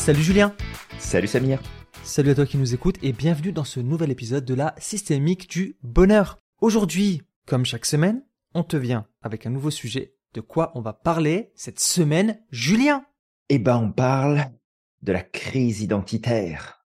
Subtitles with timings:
[0.00, 0.56] Salut Julien
[0.98, 1.60] Salut Samir
[2.04, 5.50] Salut à toi qui nous écoutes et bienvenue dans ce nouvel épisode de la systémique
[5.50, 6.38] du bonheur.
[6.62, 8.24] Aujourd'hui, comme chaque semaine,
[8.54, 10.14] on te vient avec un nouveau sujet.
[10.32, 13.04] De quoi on va parler cette semaine, Julien?
[13.50, 14.46] Eh ben on parle
[15.02, 16.82] de la crise identitaire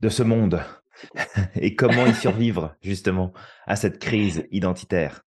[0.00, 0.62] de ce monde
[1.56, 3.34] et comment y survivre justement
[3.66, 5.26] à cette crise identitaire?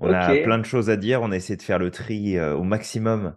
[0.00, 2.56] On a plein de choses à dire, on a essayé de faire le tri euh,
[2.56, 3.36] au maximum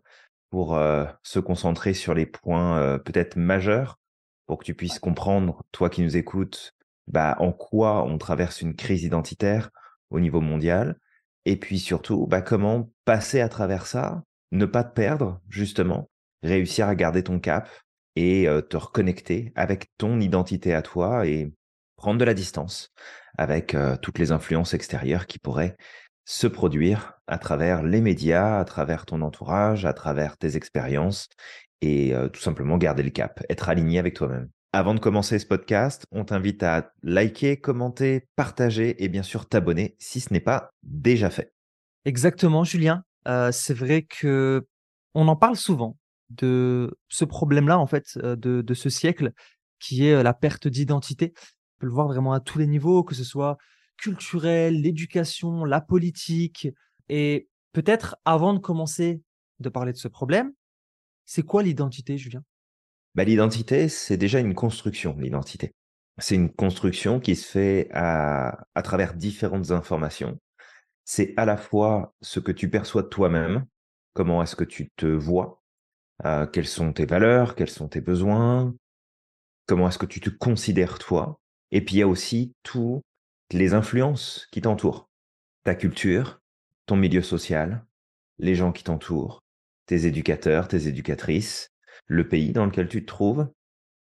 [0.49, 3.99] pour euh, se concentrer sur les points euh, peut-être majeurs
[4.45, 6.73] pour que tu puisses comprendre, toi qui nous écoutes,
[7.07, 9.71] bah, en quoi on traverse une crise identitaire
[10.09, 10.97] au niveau mondial
[11.45, 16.09] et puis surtout bah, comment passer à travers ça, ne pas te perdre justement,
[16.43, 17.69] réussir à garder ton cap
[18.15, 21.53] et te reconnecter avec ton identité à toi et
[21.97, 22.91] prendre de la distance
[23.37, 25.77] avec toutes les influences extérieures qui pourraient
[26.27, 31.29] se produire à travers les médias, à travers ton entourage, à travers tes expériences
[31.79, 34.49] et euh, tout simplement garder le cap, être aligné avec toi-même.
[34.73, 39.95] Avant de commencer ce podcast, on t'invite à liker, commenter, partager et bien sûr t'abonner
[39.99, 41.53] si ce n'est pas déjà fait.
[42.03, 43.03] Exactement, Julien.
[43.29, 44.67] Euh, c'est vrai que
[45.13, 45.97] on en parle souvent
[46.29, 49.31] de ce problème-là en fait euh, de, de, ce siècle
[49.79, 51.31] qui est la perte d'identité.
[51.37, 53.57] On peut le voir vraiment à tous les niveaux, que ce soit
[53.97, 56.69] culturel, l'éducation, la politique.
[57.09, 59.21] Et peut-être avant de commencer
[59.59, 60.53] de parler de ce problème,
[61.25, 62.43] c'est quoi l'identité, Julien?
[63.15, 65.73] Bah, L'identité, c'est déjà une construction, l'identité.
[66.19, 70.39] C'est une construction qui se fait à, travers différentes informations.
[71.03, 73.65] C'est à la fois ce que tu perçois de toi-même,
[74.13, 75.61] comment est-ce que tu te vois,
[76.25, 78.73] euh, quelles sont tes valeurs, quels sont tes besoins,
[79.67, 81.39] comment est-ce que tu te considères toi.
[81.71, 83.03] Et puis il y a aussi tout
[83.51, 85.09] les influences qui t'entourent,
[85.63, 86.41] ta culture,
[86.85, 87.85] ton milieu social,
[88.39, 89.43] les gens qui t'entourent,
[89.85, 91.69] tes éducateurs, tes éducatrices,
[92.05, 93.49] le pays dans lequel tu te trouves,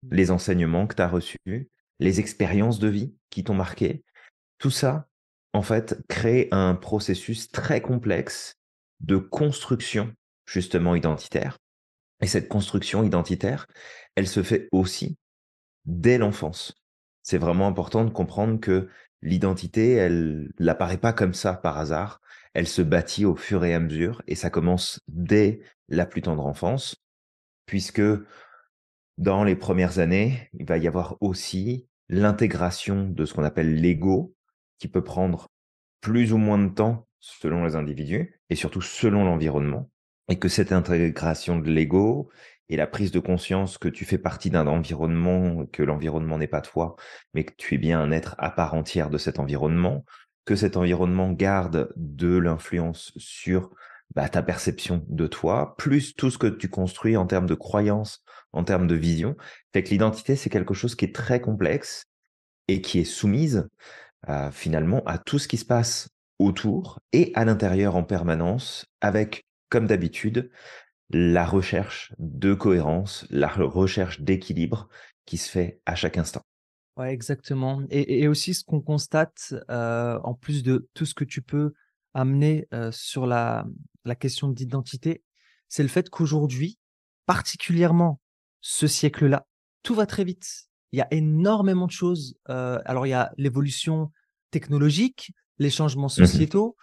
[0.03, 0.16] mmh.
[0.16, 1.69] les enseignements que tu as reçus,
[2.00, 4.03] les expériences de vie qui t'ont marqué.
[4.57, 5.07] Tout ça,
[5.53, 8.56] en fait, crée un processus très complexe
[9.02, 10.13] de construction
[10.46, 11.58] justement identitaire.
[12.22, 13.68] Et cette construction identitaire,
[14.16, 15.18] elle se fait aussi
[15.85, 16.73] dès l'enfance.
[17.23, 18.90] C'est vraiment important de comprendre que
[19.22, 22.22] l'identité, elle n'apparaît pas comme ça par hasard.
[22.54, 26.46] Elle se bâtit au fur et à mesure et ça commence dès la plus tendre
[26.46, 26.96] enfance,
[27.66, 28.02] puisque
[29.18, 34.36] dans les premières années, il va y avoir aussi l'intégration de ce qu'on appelle l'ego,
[34.80, 35.48] qui peut prendre
[36.02, 39.90] plus ou moins de temps selon les individus et surtout selon l'environnement.
[40.28, 42.30] Et que cette intégration de l'ego,
[42.72, 46.62] et la prise de conscience que tu fais partie d'un environnement, que l'environnement n'est pas
[46.62, 46.96] toi,
[47.34, 50.06] mais que tu es bien un être à part entière de cet environnement,
[50.46, 53.72] que cet environnement garde de l'influence sur
[54.16, 58.24] bah, ta perception de toi, plus tout ce que tu construis en termes de croyances,
[58.54, 59.36] en termes de vision.
[59.74, 62.06] Fait que l'identité, c'est quelque chose qui est très complexe
[62.70, 63.68] et qui est soumise
[64.30, 66.08] euh, finalement à tout ce qui se passe
[66.40, 70.52] autour et à l'intérieur en permanence, avec, comme d'habitude,
[71.13, 74.89] la recherche de cohérence, la recherche d'équilibre
[75.25, 76.41] qui se fait à chaque instant.
[76.97, 77.83] Ouais, exactement.
[77.89, 81.73] Et, aussi ce qu'on constate, euh, en plus de tout ce que tu peux
[82.13, 83.66] amener euh, sur la,
[84.03, 85.23] la question d'identité,
[85.69, 86.77] c'est le fait qu'aujourd'hui,
[87.25, 88.19] particulièrement
[88.59, 89.47] ce siècle-là,
[89.83, 90.67] tout va très vite.
[90.91, 92.35] Il y a énormément de choses.
[92.49, 94.11] Euh, alors, il y a l'évolution
[94.51, 96.75] technologique, les changements mmh sociétaux,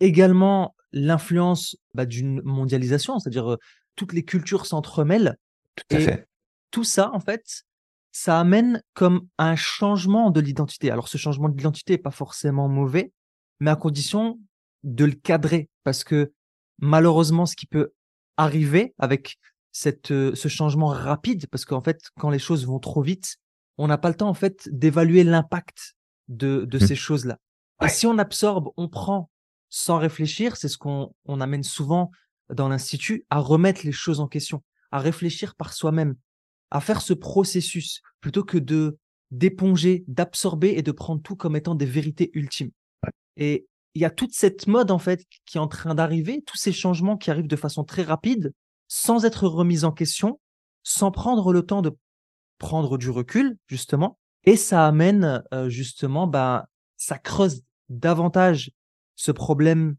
[0.00, 3.56] également l'influence bah, d'une mondialisation, c'est-à-dire
[3.96, 5.36] toutes les cultures s'entremêlent.
[5.76, 6.28] Tout à fait.
[6.70, 7.64] Tout ça, en fait,
[8.12, 10.90] ça amène comme un changement de l'identité.
[10.90, 13.12] Alors, ce changement de l'identité n'est pas forcément mauvais,
[13.60, 14.38] mais à condition
[14.82, 16.32] de le cadrer, parce que
[16.78, 17.92] malheureusement, ce qui peut
[18.36, 19.38] arriver avec
[19.72, 23.36] cette, ce changement rapide, parce qu'en fait, quand les choses vont trop vite,
[23.78, 25.96] on n'a pas le temps en fait d'évaluer l'impact
[26.28, 26.86] de, de mmh.
[26.86, 27.38] ces choses-là.
[27.82, 29.30] Et si on absorbe, on prend
[29.76, 32.12] sans réfléchir, c'est ce qu'on on amène souvent
[32.48, 34.62] dans l'institut, à remettre les choses en question,
[34.92, 36.14] à réfléchir par soi-même,
[36.70, 38.96] à faire ce processus plutôt que de
[39.32, 42.70] d'éponger, d'absorber et de prendre tout comme étant des vérités ultimes.
[43.36, 46.56] Et il y a toute cette mode en fait qui est en train d'arriver, tous
[46.56, 48.52] ces changements qui arrivent de façon très rapide,
[48.86, 50.38] sans être remis en question,
[50.84, 51.90] sans prendre le temps de
[52.58, 58.70] prendre du recul justement, et ça amène euh, justement, bah, ça creuse davantage
[59.16, 59.96] ce problème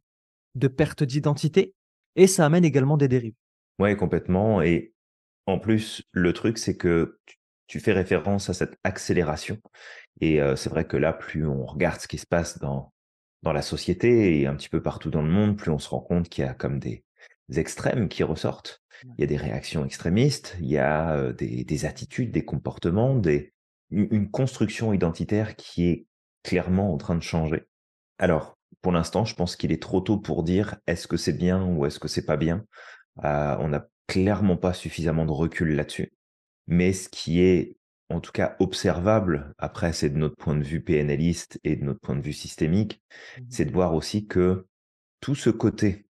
[0.56, 1.73] de perte d'identité
[2.15, 3.35] et ça amène également des dérives.
[3.79, 4.62] Oui, complètement.
[4.62, 4.94] Et
[5.45, 7.19] en plus, le truc, c'est que
[7.67, 9.59] tu, fais référence à cette accélération.
[10.21, 12.94] Et c'est vrai que là, plus on regarde ce qui se passe dans,
[13.44, 16.00] dans la société et un petit peu partout dans le monde, plus on se rend
[16.00, 17.03] compte qu'il y a comme des,
[17.56, 18.81] extrêmes qui ressortent.
[19.03, 23.53] Il y a des réactions extrémistes, il y a des, attitudes, des comportements, des,
[23.91, 26.07] une construction identitaire qui est
[26.44, 27.65] clairement en train de changer.
[28.18, 28.55] Alors,
[28.85, 31.87] pour l'instant, je pense qu'il est trop tôt pour dire est-ce que c'est bien ou
[31.87, 32.63] est-ce que c'est pas bien.
[33.17, 36.13] on n'a clairement pas suffisamment de recul là-dessus.
[36.67, 37.77] Mais ce qui est
[38.11, 41.99] en tout cas observable, après c'est de notre point de vue PNListe et de notre
[41.99, 43.01] point de vue systémique,
[43.39, 44.67] mmh c'est de voir aussi que
[45.19, 46.05] tout ce côté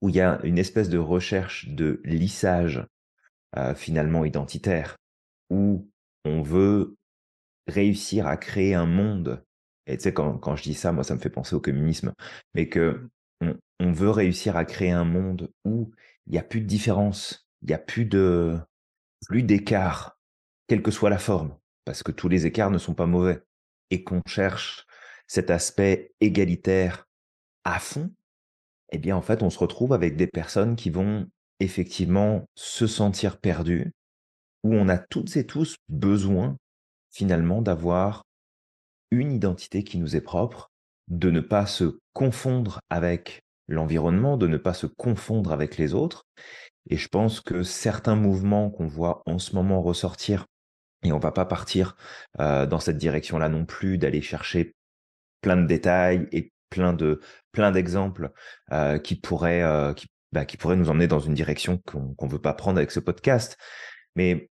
[0.00, 2.86] où il y a une espèce de recherche de lissage
[3.56, 4.96] euh, finalement identitaire,
[5.50, 5.90] où
[6.24, 6.94] on veut
[7.66, 9.44] réussir à créer un monde,
[9.86, 12.12] et tu sais, quand, quand, je dis ça, moi ça me fait penser au communisme,
[12.54, 13.08] mais que
[13.40, 15.92] on, veut réussir à créer un monde où
[16.26, 18.58] il n'y a plus de différence, il n'y a plus de
[19.26, 20.18] plus d'écart,
[20.66, 23.42] quelle que soit la forme, parce que tous les écarts ne sont pas mauvais,
[23.90, 24.86] et qu'on cherche
[25.26, 27.06] cet aspect égalitaire
[27.64, 28.12] à fond,
[28.90, 31.28] eh bien en fait on se retrouve avec des personnes qui vont
[31.60, 33.92] effectivement se sentir perdues,
[34.64, 36.56] où on a toutes et tous besoin
[37.10, 38.25] finalement d'avoir
[39.10, 40.70] une identité qui nous est propre,
[41.08, 46.24] de ne pas se confondre avec l'environnement, de ne pas se confondre avec les autres.
[46.88, 50.46] Et je pense que certains mouvements qu'on voit en ce moment ressortir,
[51.02, 51.96] et on va pas partir
[52.40, 54.74] euh, dans cette direction-là non plus, d'aller chercher
[55.40, 57.20] plein de détails et plein de
[57.52, 58.30] plein d'exemples
[58.72, 62.30] euh, qui pourraient euh, qui, bah, qui pourraient nous emmener dans une direction qu'on ne
[62.30, 63.56] veut pas prendre avec ce podcast.
[64.14, 64.48] Mais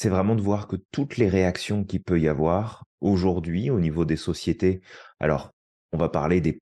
[0.00, 4.06] c'est vraiment de voir que toutes les réactions qu'il peut y avoir aujourd'hui au niveau
[4.06, 4.80] des sociétés,
[5.18, 5.50] alors
[5.92, 6.58] on va parler des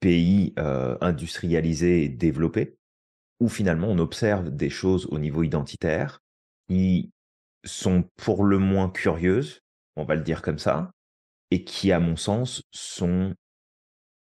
[0.00, 2.74] pays euh, industrialisés et développés,
[3.38, 6.18] où finalement on observe des choses au niveau identitaire
[6.68, 7.12] qui
[7.62, 9.60] sont pour le moins curieuses,
[9.94, 10.90] on va le dire comme ça,
[11.52, 13.36] et qui, à mon sens, sont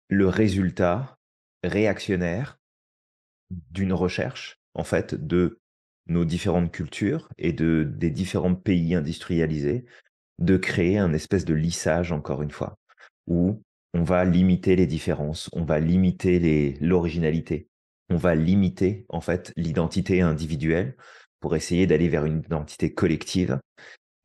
[0.08, 1.16] le résultat
[1.64, 2.58] réactionnaire
[3.70, 5.60] d'une recherche, en fait, de
[6.06, 9.84] nos différentes cultures et de, des différents pays industrialisés,
[10.38, 12.76] de créer un espèce de lissage, encore une fois,
[13.26, 13.62] où
[13.94, 17.68] on va limiter les différences, on va limiter l'originalité,
[18.08, 20.96] on va limiter, en fait, l'identité individuelle
[21.40, 23.58] pour essayer d'aller vers une identité collective.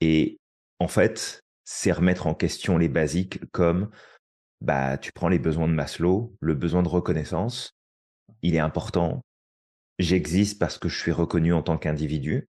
[0.02, 0.38] Et
[0.80, 3.90] en fait, c'est remettre en question les basiques comme
[4.62, 7.72] bah, tu prends les besoins de Maslow, le besoin de reconnaissance,
[8.42, 9.22] il est important.
[10.00, 12.50] J'existe parce que je suis reconnu en tant qu'individu.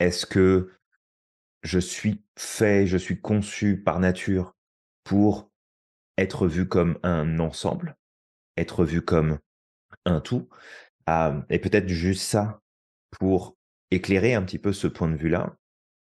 [0.00, 0.72] Est-ce que
[1.62, 4.56] je suis fait, je suis conçu par nature
[5.04, 5.50] pour
[6.18, 7.96] être vu comme un ensemble,
[8.56, 9.38] être vu comme
[10.04, 10.48] un tout?
[11.06, 12.60] Ah, Et peut-être juste ça
[13.10, 13.56] pour
[13.90, 15.56] éclairer un petit peu ce point de vue-là,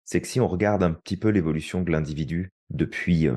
[0.05, 3.37] c'est que si on regarde un petit peu l'évolution de l'individu depuis euh,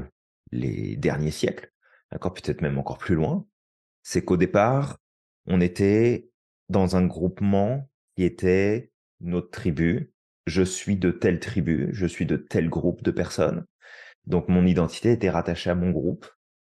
[0.52, 1.72] les derniers siècles,
[2.14, 3.46] encore peut-être même encore plus loin,
[4.04, 4.98] c'est qu'au départ,
[5.46, 6.31] on était
[6.72, 10.14] dans un groupement qui était notre tribu.
[10.48, 13.66] Je suis de telle tribu, je suis de tel groupe de personnes.
[14.26, 16.28] Donc mon identité était rattachée à mon groupe.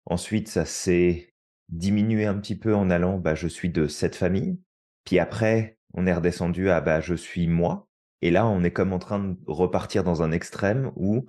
[0.06, 1.34] Ensuite, ça s'est
[1.70, 4.60] diminué un petit peu en allant, bah, je suis de cette famille.
[5.04, 7.88] Puis après, on est redescendu à, bah, je suis moi.
[8.22, 11.26] Et là, on est comme en train de repartir dans un extrême où,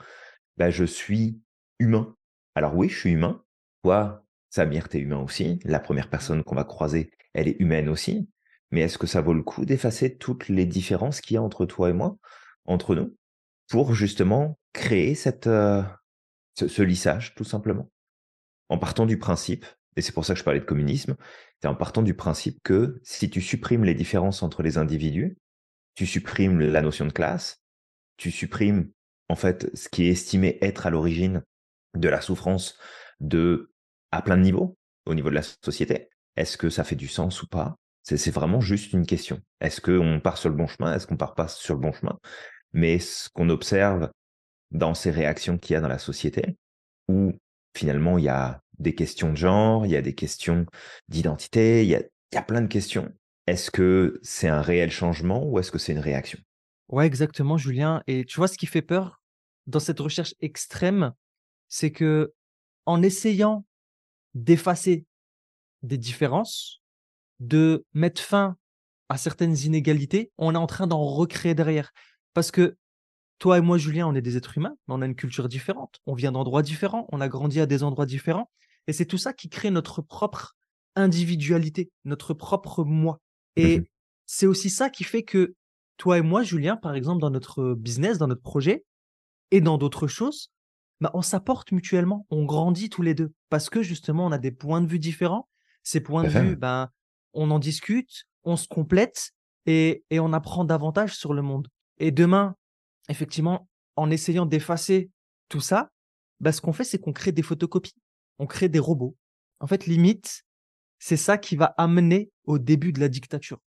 [0.57, 1.41] bah, je suis
[1.79, 2.15] humain.
[2.55, 3.43] Alors oui, je suis humain,
[3.83, 5.61] toi, Samir, t'es humain aussi.
[5.65, 8.29] La première personne qu'on va croiser, elle est humaine aussi.
[8.71, 11.67] Mais est-ce que ça vaut le coup d'effacer toutes les différences qu'il y a entre
[11.67, 12.17] toi et moi,
[12.65, 13.17] entre nous,
[13.69, 15.83] pour justement créer euh,
[16.55, 17.91] ce, lissage, tout simplement?
[18.69, 19.65] En partant du principe,
[19.97, 21.17] et c'est pour ça que je parlais de communisme,
[21.61, 25.39] c'est en partant du principe que si tu supprimes les différences entre les individus,
[25.95, 27.63] tu supprimes la notion de classe,
[28.17, 28.91] tu supprimes
[29.29, 31.43] en fait ce qui est estimé être à l'origine
[31.95, 32.79] de la souffrance
[33.21, 33.73] de
[34.13, 36.09] à plein de niveaux au niveau de la société.
[36.37, 37.77] Est-ce que ça fait du sens ou pas?
[38.17, 39.41] C'est vraiment juste une question.
[39.61, 40.95] Est-ce qu'on part sur le bon chemin?
[40.95, 42.19] Est-ce qu'on part pas sur le bon chemin?
[42.73, 44.11] Mais ce qu'on observe
[44.71, 46.57] dans ces réactions qu'il y a dans la société,
[47.09, 47.33] où
[47.77, 50.65] finalement il y a des questions de genre, il y a des questions
[51.09, 53.11] d'identité, il il y a plein de questions.
[53.47, 56.39] Est-ce que c'est un réel changement ou est-ce que c'est une réaction?
[56.89, 58.03] Ouais, exactement, Julien.
[58.07, 59.23] Et tu vois, ce qui fait peur
[59.67, 61.13] dans cette recherche extrême,
[61.69, 62.35] c'est que
[62.85, 63.65] en essayant
[64.35, 65.07] d'effacer
[65.83, 66.83] des différences,
[67.41, 68.57] de mettre fin
[69.09, 71.93] à certaines inégalités, on est en train d'en recréer derrière.
[72.35, 72.77] Parce que
[73.39, 76.01] toi et moi, Julien, on est des êtres humains, mais on a une culture différente,
[76.07, 78.51] on vient d'endroits différents, on a grandi à des endroits différents,
[78.87, 80.57] et c'est tout ça qui crée notre propre
[80.97, 83.21] individualité, notre propre moi.
[83.57, 83.85] Et mmh
[84.31, 85.55] c'est aussi ça qui fait que
[85.97, 88.85] toi et moi, Julien, par exemple, dans notre business, dans notre projet,
[89.51, 90.51] et dans d'autres choses,
[91.01, 94.51] bah, on s'apporte mutuellement, on grandit tous les deux parce que justement, on a des
[94.51, 95.49] points de vue différents.
[95.83, 96.91] Ces points de vue, ben,
[97.33, 99.33] on en discute, on se complète
[99.67, 101.69] et, et on apprend davantage sur le monde.
[101.99, 102.57] Et demain,
[103.09, 105.11] effectivement, en essayant d'effacer
[105.49, 105.91] tout ça,
[106.41, 107.97] bah, ce qu'on fait, c'est qu'on crée des photocopies,
[108.39, 109.17] on crée des robots.
[109.61, 110.45] En fait, limite,
[110.99, 113.61] c'est ça qui va amener au début de la dictature.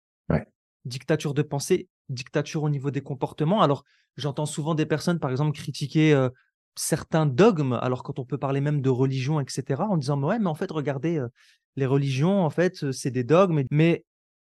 [0.86, 3.62] Dictature de pensée, dictature au niveau des comportements.
[3.62, 3.84] Alors,
[4.16, 6.30] j'entends souvent des personnes, par exemple, critiquer euh,
[6.80, 10.40] certains dogmes, alors quand on peut parler même de religion, etc., en disant, mais ouais,
[10.40, 11.28] mais en fait, regardez, euh,
[11.76, 13.64] les religions, en fait, euh, c'est des dogmes.
[13.70, 14.06] Mais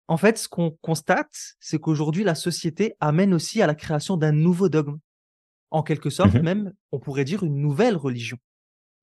[0.08, 4.32] en fait, ce qu'on constate, c'est qu'aujourd'hui, la société amène aussi à la création d'un
[4.32, 4.98] nouveau dogme.
[5.70, 8.36] En quelque sorte, Mmh même, on pourrait dire une nouvelle religion.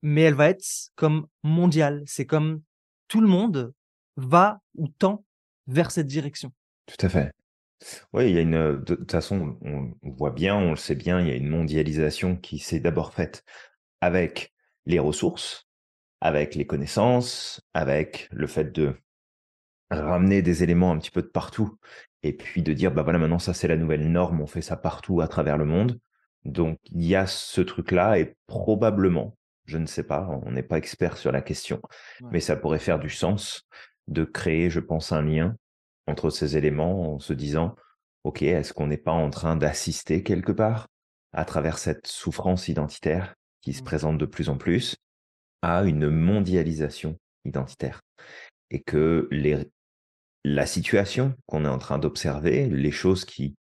[0.04, 0.64] Mais elle va être
[0.96, 2.04] comme mondiale.
[2.06, 2.62] C'est comme
[3.08, 3.74] tout le monde
[4.18, 5.26] va ou tend
[5.66, 6.54] vers cette direction.
[6.86, 7.32] Tout à fait.
[8.14, 11.20] Oui, il y a une, de toute façon, on voit bien, on le sait bien,
[11.22, 13.44] il y a une mondialisation qui s'est d'abord faite
[14.02, 14.54] avec
[14.86, 15.68] les ressources,
[16.22, 18.96] avec les connaissances, avec le fait de
[19.92, 21.78] ramener des éléments un petit peu de partout
[22.24, 24.78] et puis de dire, bah voilà, maintenant ça c'est la nouvelle norme, on fait ça
[24.78, 26.00] partout à travers le monde.
[26.44, 30.78] Donc il y a ce truc-là et probablement, je ne sais pas, on n'est pas
[30.78, 31.82] expert sur la question,
[32.20, 32.32] Ouais.
[32.32, 33.68] mais ça pourrait faire du sens
[34.08, 35.56] de créer, je pense, un lien
[36.08, 37.76] entre ces éléments en se disant,
[38.24, 40.88] OK, est-ce qu'on n'est pas en train d'assister quelque part
[41.34, 43.86] à travers cette souffrance identitaire qui se Mmh.
[43.86, 44.96] présente de plus en plus
[45.62, 48.02] à une mondialisation identitaire?
[48.72, 49.70] Et que les,
[50.44, 53.56] la situation qu'on est en train d'observer, les choses qui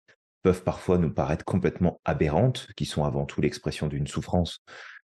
[0.43, 4.59] peuvent parfois nous paraître complètement aberrantes, qui sont avant tout l'expression d'une souffrance,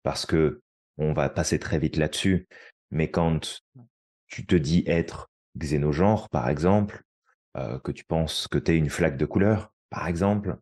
[0.03, 0.61] parce que
[0.97, 2.47] on va passer très vite là-dessus,
[2.91, 3.61] mais quand
[4.27, 7.01] tu te dis être xénogenre, par exemple,
[7.57, 10.57] euh, que tu penses que tu es une flaque de couleur, par exemple,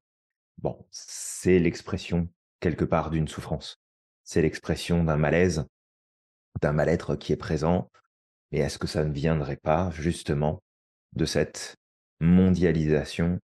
[0.58, 2.28] bon, c'est l'expression
[2.60, 3.82] quelque part d'une souffrance.
[4.24, 5.66] C'est l'expression d'un malaise,
[6.62, 7.90] d'un mal-être qui est présent.
[8.52, 10.62] Et est-ce que ça ne viendrait pas justement
[11.14, 11.78] de cette
[12.20, 13.40] mondialisation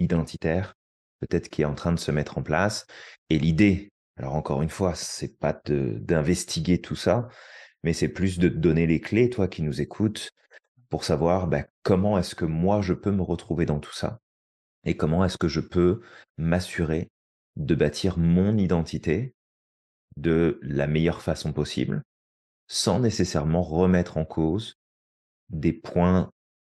[0.00, 0.74] identitaire,
[1.20, 2.86] peut-être qui est en train de se mettre en place?
[3.30, 7.28] Et l'idée, alors encore une fois, c'est pas d'investiguer tout ça,
[7.84, 10.32] mais c'est plus de te donner les clés, toi qui nous écoutes,
[10.90, 14.20] pour savoir bah, comment est-ce que moi je peux me retrouver dans tout ça
[14.84, 16.00] et comment est-ce que je peux
[16.36, 17.10] m'assurer
[17.56, 19.34] de bâtir mon identité
[20.16, 22.02] de la meilleure façon possible
[22.68, 24.74] sans nécessairement remettre en cause
[25.50, 26.30] des points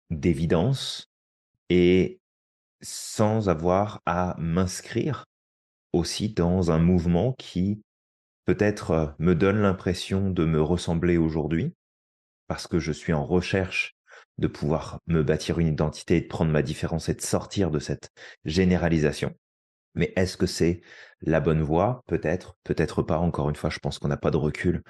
[0.09, 1.09] d'évidence
[1.69, 2.19] et
[2.81, 5.25] sans avoir à m'inscrire
[5.93, 7.81] aussi dans un mouvement qui
[8.45, 11.73] peut-être me donne l'impression de me ressembler aujourd'hui
[12.47, 13.95] parce que je suis en recherche
[14.39, 18.09] de pouvoir me bâtir une identité de prendre ma différence et de sortir de cette
[18.45, 19.35] généralisation.
[19.95, 20.81] Mais est-ce que c'est
[21.21, 22.03] la bonne voie?
[22.07, 23.17] Peut-être, peut-être pas.
[23.17, 24.81] Encore une fois, je pense qu'on n'a pas de recul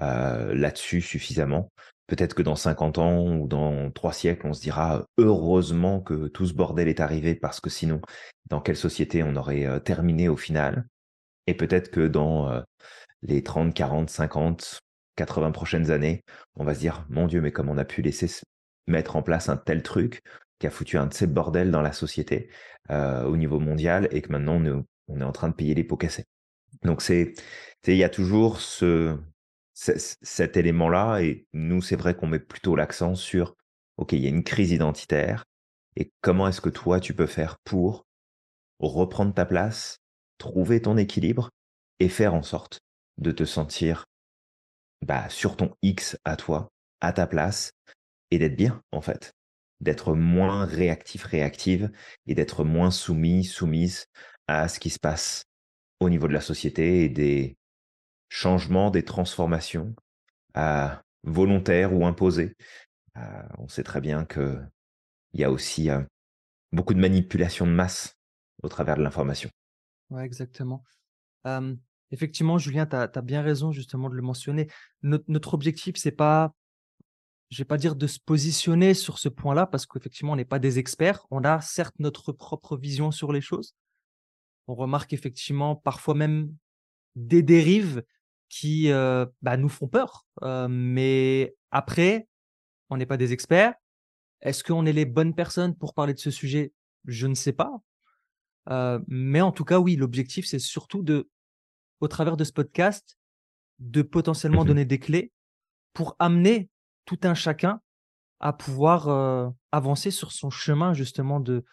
[0.00, 1.70] euh, là-dessus suffisamment.
[2.06, 6.46] Peut-être que dans 50 ans ou dans trois siècles, on se dira heureusement que tout
[6.46, 8.00] ce bordel est arrivé parce que sinon,
[8.48, 10.86] dans quelle société on aurait euh, terminé au final?
[11.46, 12.62] Et peut-être que dans euh,
[13.22, 14.80] les 30, 40, 50,
[15.16, 16.22] 80 prochaines années,
[16.56, 18.42] on va se dire mon Dieu, mais comme on a pu laisser se
[18.86, 20.22] mettre en place un tel truc
[20.58, 22.48] qui a foutu un de ces bordels dans la société
[22.90, 25.74] euh, au niveau mondial et que maintenant on est, on est en train de payer
[25.74, 26.24] les pots cassés.
[26.82, 27.34] Donc c'est,
[27.86, 29.18] il y a toujours ce-
[29.74, 33.56] cet élément-là et nous c'est vrai qu'on met plutôt l'accent sur
[33.96, 35.44] ok il y a une crise identitaire
[35.96, 38.04] et comment est-ce que toi tu peux faire pour
[38.78, 39.98] reprendre ta place,
[40.38, 41.50] trouver ton équilibre
[42.00, 42.80] et faire en sorte
[43.18, 44.04] de te sentir
[45.02, 47.72] bah, sur ton X à toi, à ta place
[48.30, 49.34] et d'être bien en fait,
[49.80, 51.90] d'être moins réactif, réactive
[52.26, 54.06] et d'être moins soumis, soumise
[54.46, 55.44] à ce qui se passe
[56.00, 57.56] au niveau de la société et des
[58.28, 59.94] changements, des transformations
[60.56, 60.88] euh,
[61.22, 62.56] volontaires ou imposées.
[63.16, 64.58] Euh, on sait très bien que
[65.32, 66.02] il y a aussi euh,
[66.72, 68.16] beaucoup de manipulation de masse
[68.62, 69.50] au travers de l'information.
[70.10, 70.84] Ouais, exactement.
[72.10, 74.68] Effectivement, Julien, tu as bien raison justement de le mentionner.
[75.02, 76.54] Notre notre objectif, c'est pas,
[77.54, 80.58] je vais pas dire de se positionner sur ce point-là parce qu'effectivement, on n'est pas
[80.58, 81.24] des experts.
[81.30, 83.76] On a certes notre propre vision sur les choses.
[84.66, 86.52] On remarque effectivement parfois même
[87.14, 88.02] des dérives
[88.48, 90.26] qui, heu, bah, nous font peur.
[90.42, 92.26] Heu, mais après,
[92.90, 93.74] on n'est pas des experts.
[94.40, 96.72] Est-ce qu'on est les bonnes personnes pour parler de ce sujet?
[97.04, 97.70] Je ne sais pas.
[98.68, 101.28] Heu, mais en tout cas, oui, l'objectif, c'est surtout de
[102.00, 103.16] au travers de ce podcast,
[103.78, 104.68] de potentiellement Mhm.
[104.68, 105.30] donner des clés
[105.92, 106.68] pour amener
[107.04, 107.80] tout un chacun
[108.40, 111.64] à pouvoir, avancer sur son chemin justement de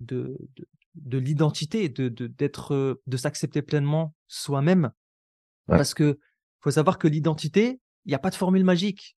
[0.00, 4.90] de de de l'identité, de de d'être, de s'accepter pleinement soi-même.
[5.68, 5.76] Ouais.
[5.76, 6.18] Parce que
[6.60, 9.16] faut savoir que l'identité, il y a pas de formule magique.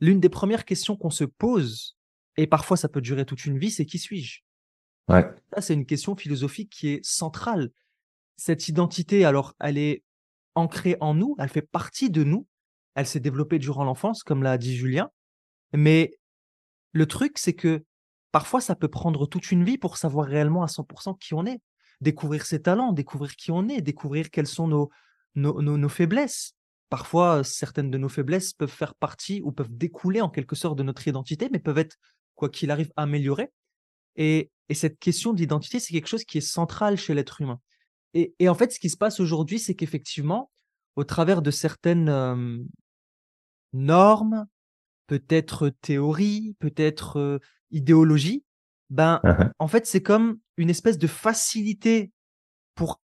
[0.00, 1.96] L'une des premières questions qu'on se pose
[2.36, 4.40] et parfois ça peut durer toute une vie, c'est qui suis-je?
[5.08, 5.28] Ouais.
[5.54, 7.70] Ça, c'est une question philosophique qui est centrale.
[8.36, 10.02] Cette identité, alors, elle est
[10.54, 12.46] ancrée en nous, elle fait partie de nous,
[12.94, 15.10] elle s'est développée durant l'enfance, comme l'a dit Julien.
[15.72, 16.12] Mais
[16.92, 17.84] le truc, c'est que
[18.32, 21.60] parfois, ça peut prendre toute une vie pour savoir réellement à 100% qui on est,
[22.00, 24.90] découvrir ses talents, découvrir qui on est, découvrir quelles sont nos,
[25.34, 26.54] nos, nos, faiblesses.
[26.88, 30.82] Parfois, certaines de nos faiblesses peuvent faire partie ou peuvent découler en quelque sorte de
[30.82, 31.96] notre identité, mais peuvent être,
[32.34, 33.52] quoi qu'il arrive, améliorées.
[34.16, 37.60] Et, et cette question d'identité, c'est quelque chose qui est central chez l'être humain.
[38.14, 40.50] Et, et, en fait, ce qui se passe aujourd'hui, c'est qu'effectivement,
[40.94, 42.58] au travers de certaines euh,
[43.74, 44.46] normes,
[45.08, 47.38] peut-être théories, peut-être euh,
[47.70, 48.44] idéologies,
[48.90, 49.50] ben, Uh-huh.
[49.58, 52.12] en fait, c'est comme une espèce de facilité
[52.74, 53.00] pour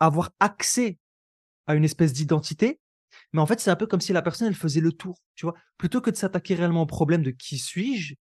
[0.00, 0.98] avoir accès
[1.66, 2.80] à une espèce d'identité.
[3.32, 5.46] Mais en fait, c'est un peu comme si la personne, elle faisait le tour, tu
[5.46, 5.54] vois?
[5.78, 8.14] Plutôt que de s'attaquer réellement au problème de qui suis-je,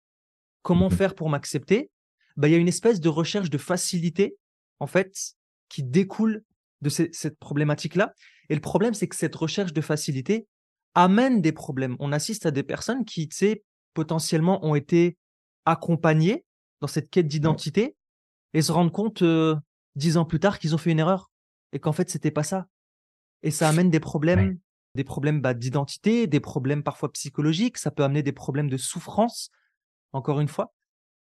[0.61, 0.97] comment Mhm.
[0.97, 1.91] faire pour m'accepter,
[2.37, 4.37] ben, il y a une espèce de recherche de facilité,
[4.79, 5.35] en fait,
[5.69, 6.43] qui découle
[6.81, 8.13] de ces- cette problématique-là.
[8.49, 10.47] Et le problème, c'est que cette recherche de facilité
[10.95, 11.95] amène des problèmes.
[11.99, 15.17] On assiste à des personnes qui, tu sais, potentiellement ont été
[15.65, 16.45] accompagnées
[16.81, 17.95] dans cette quête d'identité
[18.53, 19.55] et se rendent compte euh,
[19.95, 21.31] dix ans plus tard qu'ils ont fait une erreur
[21.73, 22.67] et qu'en fait, c'était pas ça.
[23.43, 24.57] Et ça amène des problèmes,
[24.95, 27.77] des problèmes bah, d'identité, des problèmes parfois psychologiques.
[27.77, 29.51] Ça peut amener des problèmes de souffrance,
[30.13, 30.73] encore une fois.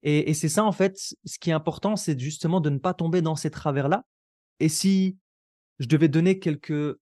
[0.01, 2.93] Et, et c'est ça, en fait, ce qui est important, c'est justement de ne pas
[2.93, 4.05] tomber dans ces travers-là.
[4.59, 5.17] Et si
[5.79, 6.97] je devais donner quelques,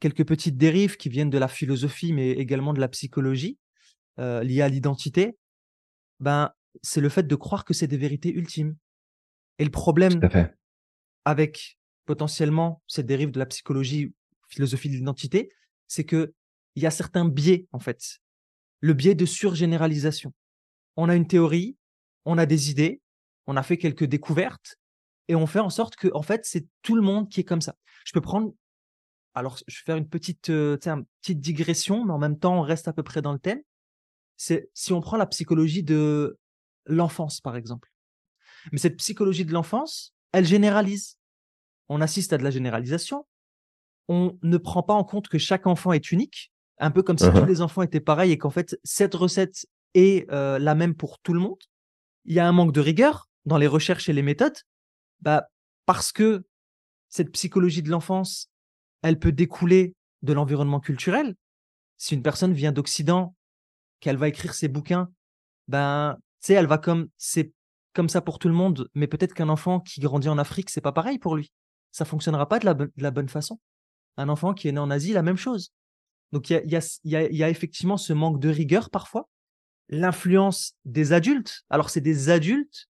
[0.00, 3.58] quelques petites dérives qui viennent de la philosophie, mais également de la psychologie,
[4.18, 5.36] euh, liées à l'identité,
[6.18, 8.76] ben, c'est le fait de croire que c'est des vérités ultimes.
[9.58, 10.54] Et le problème fait.
[11.24, 14.14] avec potentiellement cette dérive de la psychologie,
[14.48, 15.50] philosophie de l'identité,
[15.86, 16.34] c'est que
[16.76, 18.20] il y a certains biais en fait.
[18.80, 20.32] Le biais de surgénéralisation.
[20.96, 21.76] On a une théorie,
[22.24, 23.00] on a des idées,
[23.46, 24.76] on a fait quelques découvertes
[25.28, 27.60] et on fait en sorte que en fait c'est tout le monde qui est comme
[27.60, 27.76] ça.
[28.04, 28.54] Je peux prendre
[29.34, 32.62] alors je vais faire une petite euh, une petite digression mais en même temps on
[32.62, 33.60] reste à peu près dans le thème.
[34.36, 36.38] C'est si on prend la psychologie de
[36.86, 37.90] l'enfance par exemple.
[38.72, 41.18] Mais cette psychologie de l'enfance, elle généralise.
[41.88, 43.26] On assiste à de la généralisation.
[44.08, 47.24] On ne prend pas en compte que chaque enfant est unique, un peu comme si
[47.24, 47.40] Uh-huh.
[47.40, 51.18] tous les enfants étaient pareils et qu'en fait, cette recette est euh, la même pour
[51.20, 51.62] tout le monde.
[52.24, 54.58] Il y a un manque de rigueur dans les recherches et les méthodes,
[55.20, 55.48] bah,
[55.86, 56.44] parce que
[57.08, 58.49] cette psychologie de l'enfance,
[59.02, 61.34] elle peut découler de l'environnement culturel.
[61.96, 63.34] Si une personne vient d'Occident,
[64.00, 65.10] qu'elle va écrire ses bouquins,
[65.68, 67.52] ben, tu sais, elle va comme, c'est
[67.92, 70.80] comme ça pour tout le monde, mais peut-être qu'un enfant qui grandit en Afrique, c'est
[70.80, 71.52] pas pareil pour lui.
[71.92, 73.60] Ça fonctionnera pas de la, bonne façon.
[74.16, 75.72] Un enfant qui est né en Asie, la même chose.
[76.32, 79.28] Donc il y y a effectivement ce manque de rigueur parfois.
[79.88, 81.64] L'influence des adultes.
[81.68, 82.86] Alors c'est des adultes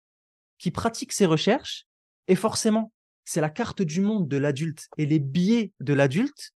[0.58, 1.86] qui pratiquent ces recherches
[2.26, 2.92] et forcément,
[3.28, 6.52] c'est la carte du monde de l'adulte et les biais de l'adulte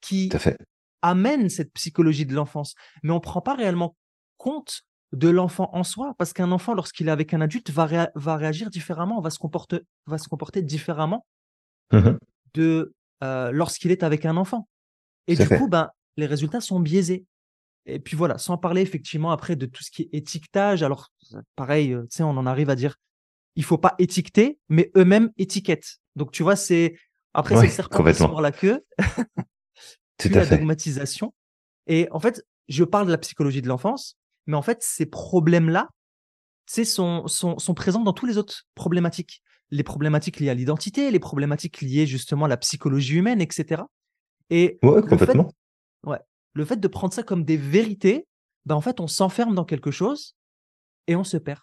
[0.00, 0.56] qui fait.
[1.02, 2.74] amènent cette psychologie de l'enfance.
[3.02, 3.96] Mais on ne prend pas réellement
[4.36, 8.10] compte de l'enfant en soi, parce qu'un enfant, lorsqu'il est avec un adulte, va, réa-
[8.14, 11.26] va réagir différemment, va se comporter, va se comporter différemment
[11.92, 12.18] Mhm.
[12.54, 12.92] de
[13.24, 14.68] euh, lorsqu'il est avec un enfant.
[15.26, 15.58] Et du fait.
[15.58, 17.24] coup, ben, les résultats sont biaisés.
[17.86, 20.82] Et puis voilà, sans parler effectivement après de tout ce qui est étiquetage.
[20.82, 21.10] Alors,
[21.56, 22.96] pareil, euh, tu sais, on en arrive à dire,
[23.56, 25.98] il faut pas étiqueter, mais eux-mêmes étiquettent.
[26.14, 26.96] Donc, tu vois, c'est
[27.34, 28.84] après, c'est Ouais, le serpent qui se la queue,
[30.18, 30.56] Tout puis à la fait.
[30.58, 31.34] dogmatisation.
[31.86, 34.16] Et en fait, je parle de la psychologie de l'enfance,
[34.46, 35.88] mais en fait, ces problèmes-là,
[36.66, 39.42] tu sais, sont, sont, sont présents dans tous les autres problématiques.
[39.70, 43.82] Les problématiques liées à l'identité, les problématiques liées justement à la psychologie humaine, etc.
[44.50, 45.52] Et Ouais, fait, complètement.
[46.04, 46.20] ouais,
[46.54, 48.26] le fait de prendre ça comme des vérités,
[48.64, 50.36] ben en fait, on s'enferme dans quelque chose
[51.06, 51.60] et on se perd.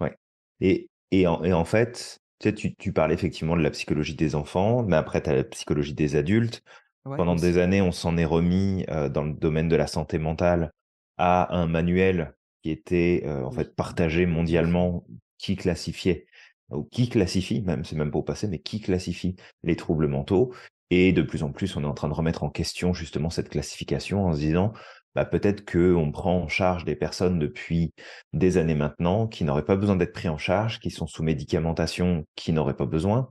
[0.00, 0.16] Ouais.
[0.60, 4.14] Et, et, en, et en fait, tu, sais, tu, tu parles effectivement de la psychologie
[4.14, 6.62] des enfants, mais après, tu as la psychologie des adultes.
[7.04, 10.18] Ouais, Pendant des années, on s'en est remis euh, dans le domaine de la santé
[10.18, 10.72] mentale
[11.18, 15.06] à un manuel qui était euh, en fait partagé mondialement,
[15.38, 16.26] qui classifiait,
[16.70, 20.54] ou qui classifie, même, c'est même pas au passé, mais qui classifie les troubles mentaux.
[20.90, 23.50] Et de plus en plus, on est en train de remettre en question justement cette
[23.50, 24.72] classification en se disant,
[25.14, 27.92] bah, peut-être qu'on prend en charge des personnes depuis
[28.32, 32.24] des années maintenant qui n'auraient pas besoin d'être pris en charge, qui sont sous médicamentation,
[32.34, 33.30] qui n'auraient pas besoin,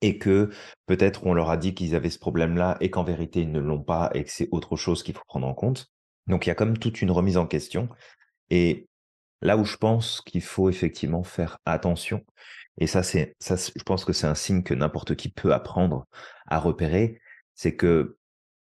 [0.00, 0.50] et que
[0.86, 3.82] peut-être on leur a dit qu'ils avaient ce problème-là et qu'en vérité ils ne l'ont
[3.82, 5.86] pas et que c'est autre chose qu'il faut prendre en compte.
[6.26, 7.88] Donc il y a comme toute une remise en question.
[8.50, 8.86] Et
[9.40, 12.22] là où je pense qu'il faut effectivement faire attention,
[12.78, 16.06] et ça c'est ça, je pense que c'est un signe que n'importe qui peut apprendre
[16.46, 17.20] à repérer,
[17.54, 18.18] c'est que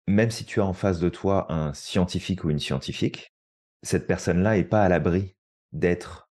[0.07, 3.33] même si tu as en face de toi un scientifique ou une scientifique,
[3.83, 5.35] cette personne-là est pas à l'abri
[5.73, 6.29] d'être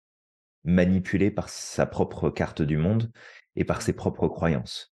[0.63, 3.11] manipulé par sa propre carte du monde
[3.55, 4.93] et par ses propres croyances.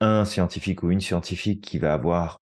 [0.00, 2.40] Un scientifique ou une scientifique qui va avoir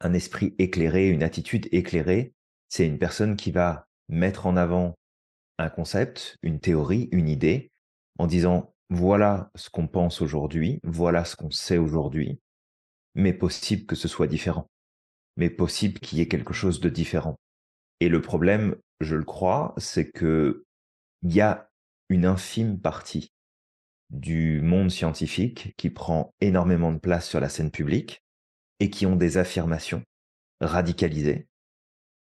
[0.00, 2.34] un esprit éclairé, une attitude éclairée,
[2.68, 4.94] c'est une personne qui va mettre en avant
[5.58, 7.70] un concept, une théorie, une idée,
[8.18, 12.40] en disant voilà ce qu'on pense aujourd'hui, voilà ce qu'on sait aujourd'hui,
[13.14, 14.68] mais possible que ce soit différent,
[15.36, 17.36] mais possible qu'il y ait quelque chose de différent.
[18.00, 20.64] Et le problème, je le crois, c'est que
[21.22, 21.68] il y a
[22.08, 23.32] une infime partie
[24.10, 28.22] du monde scientifique qui prend énormément de place sur la scène publique
[28.80, 30.02] et qui ont des affirmations
[30.60, 31.48] radicalisées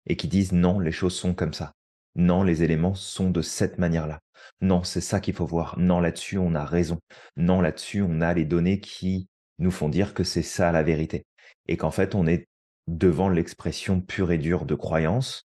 [0.06, 1.72] et qui disent non, les choses sont comme ça.
[2.14, 4.20] Non, les éléments sont de cette manière-là.
[4.60, 5.78] Non, c'est ça qu'il faut voir.
[5.78, 6.98] Non, là-dessus, on a raison.
[7.36, 11.24] Non, là-dessus, on a les données qui nous font dire que c'est ça la vérité.
[11.68, 12.48] Et qu'en fait, on est
[12.88, 15.46] devant l'expression pure et dure de croyance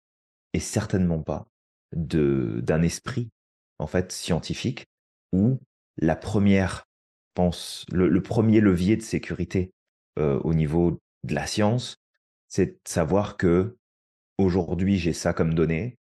[0.54, 1.48] et certainement pas
[1.92, 3.30] d'un esprit,
[3.80, 4.88] en fait, scientifique
[5.32, 5.60] où
[5.98, 6.86] la première
[7.34, 9.74] pense, le, premier levier de sécurité
[10.20, 11.98] euh, au niveau de la science,
[12.48, 13.78] c'est de savoir que
[14.38, 15.98] aujourd'hui j'ai ça comme données,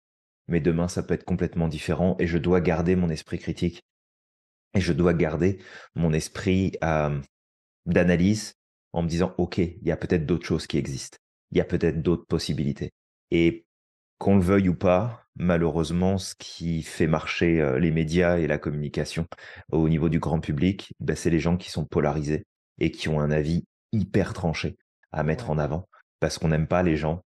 [0.48, 3.84] mais demain ça peut être complètement différent et je dois garder mon esprit critique.
[4.74, 5.58] Et je dois garder
[5.96, 7.20] mon esprit euh,
[7.86, 8.54] d'analyse
[8.92, 11.18] en me disant ok, il y a peut-être d'autres choses qui existent,
[11.50, 12.92] il y a peut-être d'autres possibilités.
[13.30, 13.64] Et
[14.18, 18.58] qu'on le veuille ou pas, malheureusement, ce qui fait marcher euh, les médias et la
[18.58, 19.26] communication
[19.72, 22.44] au niveau du grand public, ben, c'est les gens qui sont polarisés
[22.78, 24.76] et qui ont un avis hyper tranché
[25.12, 25.88] à mettre en avant
[26.20, 27.22] parce qu'on n'aime pas les gens.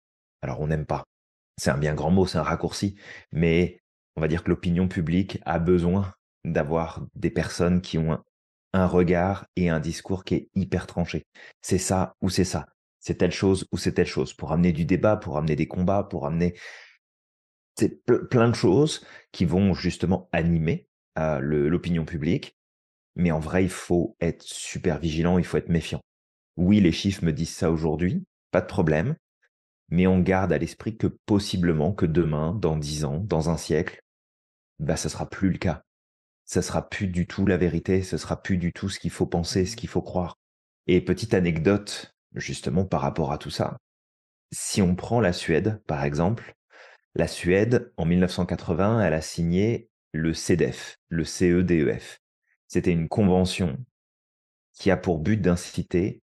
[0.42, 1.04] Alors on n'aime pas.
[1.59, 2.96] C'est un bien grand mot, c'est un raccourci,
[3.33, 3.80] mais
[4.16, 6.12] on va dire que l'opinion publique a besoin
[6.44, 8.18] d'avoir des personnes qui ont
[8.72, 11.26] un, regard et un discours qui est hyper tranché.
[11.61, 12.66] C'est ça ou c'est ça.
[13.00, 14.34] C'est telle chose ou c'est telle chose.
[14.34, 16.54] Pour amener du débat, pour amener des combats, pour amener
[18.30, 20.86] plein de choses qui vont justement animer
[21.18, 22.56] euh, l'opinion publique.
[23.16, 26.00] Mais en vrai, il faut être super vigilant, il faut être méfiant.
[26.56, 29.16] Oui, les chiffres me disent ça aujourd'hui, pas de problème,
[29.88, 34.00] mais on garde à l'esprit que possiblement que demain, dans dix ans, dans un siècle,
[34.78, 35.82] bah ça sera plus le cas.
[36.44, 39.26] Ça sera plus du tout la vérité, ce sera plus du tout ce qu'il faut
[39.26, 40.36] penser, ce qu'il faut croire.
[40.86, 43.76] Et petite anecdote, justement, par rapport à tout ça.
[44.52, 46.54] Si on prend la Suède, par exemple,
[47.14, 52.20] la Suède, en 1980, elle a signé le CEDEF, le CEDEF.
[52.68, 53.78] C'était une convention
[54.74, 56.22] qui a pour but d'inciter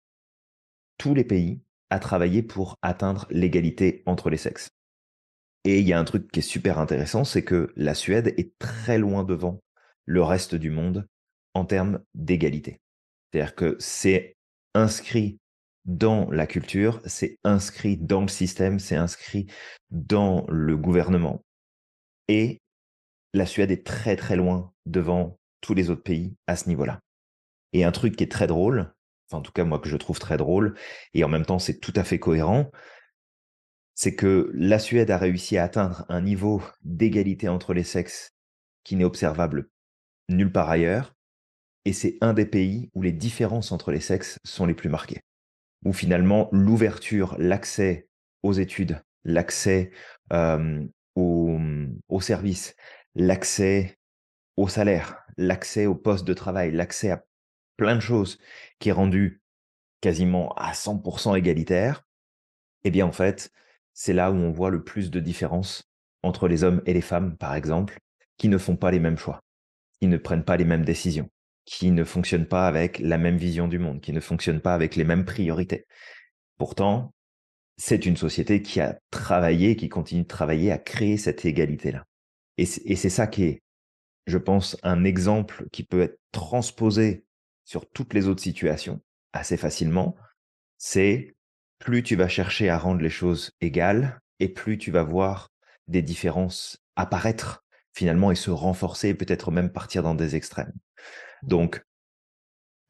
[0.98, 4.70] tous les pays à travailler pour atteindre l'égalité entre les sexes.
[5.64, 8.56] Et il y a un truc qui est super intéressant, c'est que la Suède est
[8.58, 9.60] très loin devant
[10.06, 11.06] le reste du monde
[11.54, 12.80] en termes d'égalité.
[13.32, 14.36] C'est-à-dire que c'est
[14.74, 15.38] inscrit
[15.84, 19.46] dans la culture, c'est inscrit dans le système, c'est inscrit
[19.90, 21.44] dans le gouvernement.
[22.28, 22.60] Et
[23.32, 27.00] la Suède est très très loin devant tous les autres pays à ce niveau-là.
[27.72, 28.92] Et un truc qui est très drôle,
[29.32, 30.76] en tout cas moi que je trouve très drôle,
[31.14, 32.70] et en même temps c'est tout à fait cohérent,
[33.94, 38.30] c'est que la Suède a réussi à atteindre un niveau d'égalité entre les sexes
[38.82, 39.68] qui n'est observable
[40.28, 41.14] nulle part ailleurs,
[41.84, 45.20] et c'est un des pays où les différences entre les sexes sont les plus marquées,
[45.84, 48.08] où finalement l'ouverture, l'accès
[48.42, 49.90] aux études, l'accès
[50.32, 50.84] euh,
[51.16, 52.74] aux services,
[53.14, 53.98] l'accès
[54.56, 57.24] au salaire, l'accès au poste de travail, l'accès à
[57.76, 58.38] plein de choses
[58.78, 59.42] qui est rendu
[60.00, 62.04] quasiment à 100% égalitaire,
[62.84, 63.50] eh bien en fait,
[63.92, 65.90] c'est là où on voit le plus de différences
[66.22, 67.98] entre les hommes et les femmes, par exemple,
[68.36, 69.42] qui ne font pas les mêmes choix,
[69.98, 71.30] qui ne prennent pas les mêmes décisions,
[71.64, 74.96] qui ne fonctionnent pas avec la même vision du monde, qui ne fonctionnent pas avec
[74.96, 75.87] les mêmes priorités.
[76.59, 77.14] Pourtant,
[77.77, 82.05] c'est une société qui a travaillé, qui continue de travailler à créer cette égalité-là.
[82.59, 83.62] Et c'est ça qui est,
[84.27, 87.25] je pense, un exemple qui peut être transposé
[87.64, 89.01] sur toutes les autres situations
[89.33, 90.16] assez facilement,
[90.77, 91.35] c'est
[91.79, 95.51] plus tu vas chercher à rendre les choses égales et plus tu vas voir
[95.88, 100.73] des différences apparaître finalement et se renforcer, peut-être même partir dans des extrêmes.
[101.42, 101.83] Donc,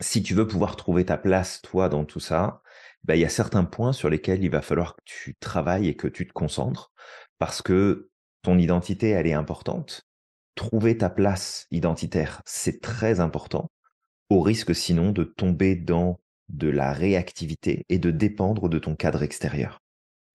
[0.01, 2.63] si tu veux pouvoir trouver ta place, toi, dans tout ça,
[3.05, 5.97] ben, il y a certains points sur lesquels il va falloir que tu travailles et
[5.97, 6.93] que tu te concentres
[7.39, 8.11] parce que
[8.43, 10.07] ton identité, elle est importante.
[10.55, 13.71] Trouver ta place identitaire, c'est très important
[14.31, 19.23] au risque sinon de tomber dans de la réactivité et de dépendre de ton cadre
[19.23, 19.81] extérieur.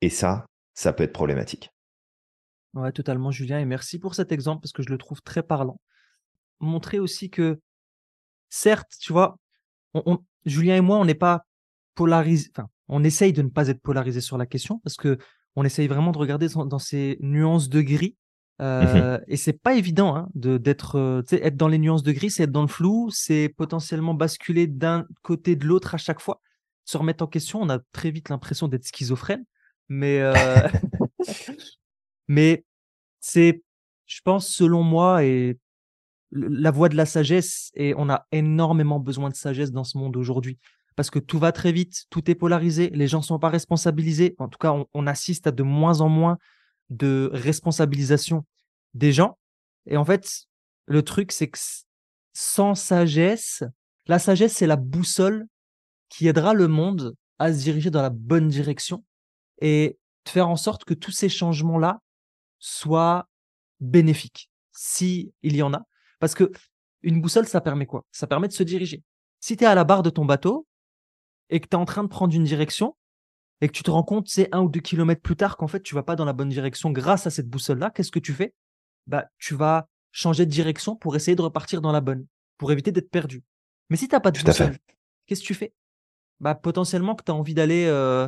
[0.01, 1.69] Et ça, ça peut être problématique.
[2.73, 3.60] Ouais, totalement, Julien.
[3.60, 5.80] Et merci pour cet exemple parce que je le trouve très parlant.
[6.60, 7.60] Montrer aussi que,
[8.49, 9.38] certes, tu vois,
[10.45, 11.45] Julien et moi, on n'est pas
[11.95, 12.49] polarisés.
[12.55, 15.17] Enfin, on essaye de ne pas être polarisé sur la question parce que
[15.55, 18.15] on essaye vraiment de regarder dans, ces nuances de gris
[18.62, 22.31] Euh, et c'est pas évident hein, de d'être euh, être dans les nuances de gris,
[22.31, 26.39] c'est être dans le flou, c'est potentiellement basculer d'un côté de l'autre à chaque fois,
[26.86, 27.62] se remettre en question.
[27.62, 29.43] On a très vite l'impression d'être schizophrène,
[29.89, 30.34] mais euh,
[32.27, 32.63] mais
[33.19, 33.62] c'est,
[34.05, 35.58] je pense, selon moi, et
[36.31, 37.71] la voie de la sagesse.
[37.75, 40.57] Et on a énormément besoin de sagesse dans ce monde aujourd'hui
[40.95, 44.35] parce que tout va très vite, tout est polarisé, les gens sont pas responsabilisés.
[44.38, 46.38] En tout cas, on assiste à de moins en moins
[46.89, 48.45] de responsabilisation
[48.93, 49.38] des gens.
[49.88, 50.45] Et en fait,
[50.85, 51.59] le truc, c'est que
[52.33, 53.63] sans sagesse,
[54.07, 55.47] la sagesse, c'est la boussole
[56.09, 59.03] qui aidera le monde à se diriger dans la bonne direction
[59.61, 61.99] et de faire en sorte que tous ces changements-là
[62.59, 63.27] soient
[63.79, 65.85] bénéfiques, si il y en a.
[66.19, 66.51] Parce que
[67.01, 68.06] une boussole, ça permet quoi?
[68.12, 69.04] Ça permet de se diriger.
[69.39, 70.65] Si tu es à la barre de ton bateau
[71.49, 72.95] et que tu es en train de prendre une direction,
[73.62, 75.82] et que tu te rends compte, c'est un ou deux kilomètres plus tard qu'en fait,
[75.82, 78.54] tu vas pas dans la bonne direction grâce à cette boussole-là, qu'est-ce que tu fais?
[79.08, 82.25] Bah, Tu vas changer de direction pour essayer de repartir dans la bonne,
[82.58, 83.43] pour éviter d'être perdu.
[83.89, 84.78] Mais si tu n'as pas de boussole,
[85.25, 85.73] qu'est-ce que tu fais?
[86.39, 88.28] Bah, Potentiellement que tu as envie d'aller, euh,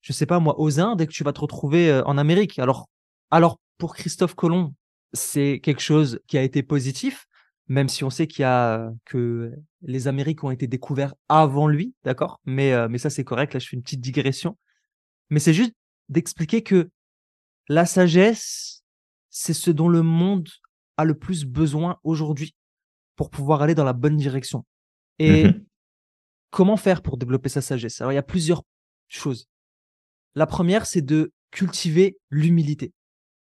[0.00, 2.58] je sais pas moi, aux Indes et que tu vas te retrouver euh, en Amérique.
[2.58, 2.88] Alors,
[3.30, 4.74] alors, pour Christophe Colomb,
[5.14, 7.26] c'est quelque chose qui a été positif,
[7.68, 11.94] même si on sait qu'il y a que les Amériques ont été découverts avant lui,
[12.04, 12.40] d'accord?
[12.44, 14.58] Mais, euh, mais ça c'est correct, là je fais une petite digression.
[15.30, 15.72] Mais c'est juste
[16.10, 16.90] d'expliquer que
[17.68, 18.84] la sagesse,
[19.30, 20.48] c'est ce dont le monde
[20.98, 22.54] a le plus besoin aujourd'hui
[23.16, 24.66] pour pouvoir aller dans la bonne direction.
[25.18, 25.64] Et mmh
[26.54, 28.00] comment faire pour développer sa sagesse?
[28.00, 28.62] Alors, il y a plusieurs
[29.08, 29.48] choses.
[30.36, 32.92] La première, c'est de cultiver l'humilité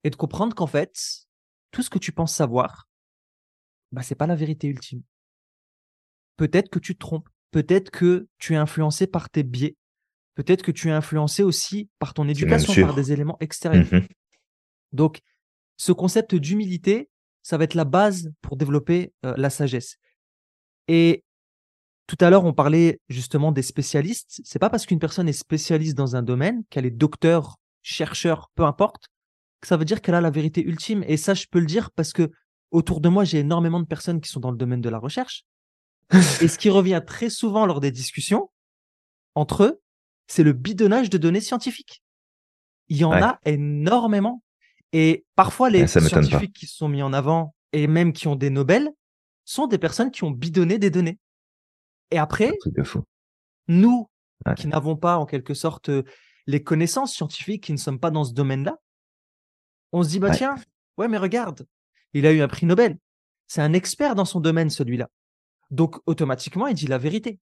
[0.04, 1.29] et de comprendre qu'en fait,
[1.72, 2.88] tout ce que tu penses savoir,
[3.92, 5.02] bah, c'est pas la vérité ultime.
[6.38, 9.76] Peut-être que tu te trompes, peut-être que tu es influencé par tes biais,
[10.36, 13.88] peut-être que tu es influencé aussi par ton éducation, par des éléments extérieurs.
[13.92, 14.08] Mmh
[14.94, 15.20] Donc,
[15.78, 17.10] ce concept d'humilité,
[17.42, 19.98] ça va être la base pour développer la sagesse.
[20.88, 21.24] Et
[22.08, 24.42] tout à l'heure, on parlait justement des spécialistes.
[24.44, 28.64] C'est pas parce qu'une personne est spécialiste dans un domaine, qu'elle est docteur, chercheur, peu
[28.64, 29.10] importe,
[29.64, 31.04] ça veut dire qu'elle a la vérité ultime.
[31.08, 32.32] Et ça, je peux le dire parce que
[32.72, 35.46] autour de moi, j'ai énormément de personnes qui sont dans le domaine de la recherche.
[36.42, 38.50] Et ce qui revient très souvent lors des discussions
[39.36, 39.82] entre eux,
[40.28, 42.04] c'est le bidonnage de données scientifiques.
[42.88, 44.44] Il y en a énormément.
[44.94, 48.92] Et parfois, les scientifiques qui sont mis en avant et même qui ont des Nobel
[49.46, 51.20] sont des personnes qui ont bidonné des données.
[52.12, 52.52] Et après,
[53.68, 54.10] nous,
[54.56, 55.92] qui n'avons pas en quelque sorte
[56.48, 58.78] les connaissances scientifiques, qui ne sommes pas dans ce domaine-là,
[59.92, 60.56] on se dit, bah tiens,
[60.98, 61.66] ouais, mais regarde,
[62.14, 62.98] il a eu un prix Nobel.
[63.48, 65.10] C'est un expert dans son domaine, celui-là.
[65.72, 67.40] Donc, automatiquement, il dit la vérité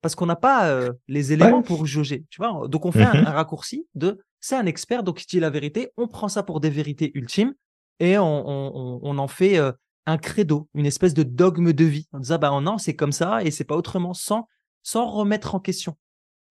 [0.00, 2.24] parce qu'on n'a pas euh, les éléments pour juger.
[2.28, 2.66] Tu vois?
[2.68, 5.92] Donc, on fait un, mmh raccourci de c'est un expert, donc il dit la vérité,
[5.96, 7.54] on prend ça pour des vérités ultimes
[8.00, 9.70] et on, en fait euh,
[10.06, 12.08] un credo, une espèce de dogme de vie.
[12.12, 14.48] En disant, bah non, c'est comme ça et c'est pas autrement, sans,
[14.82, 15.96] sans remettre en question.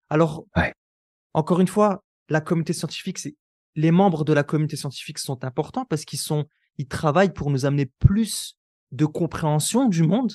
[0.08, 0.46] Alors,
[1.34, 3.36] encore une fois, la communauté scientifique, c'est
[3.74, 6.46] les membres de la communauté scientifique sont importants parce qu'ils sont,
[6.78, 8.56] ils travaillent pour nous amener plus
[8.90, 10.32] de compréhension du monde,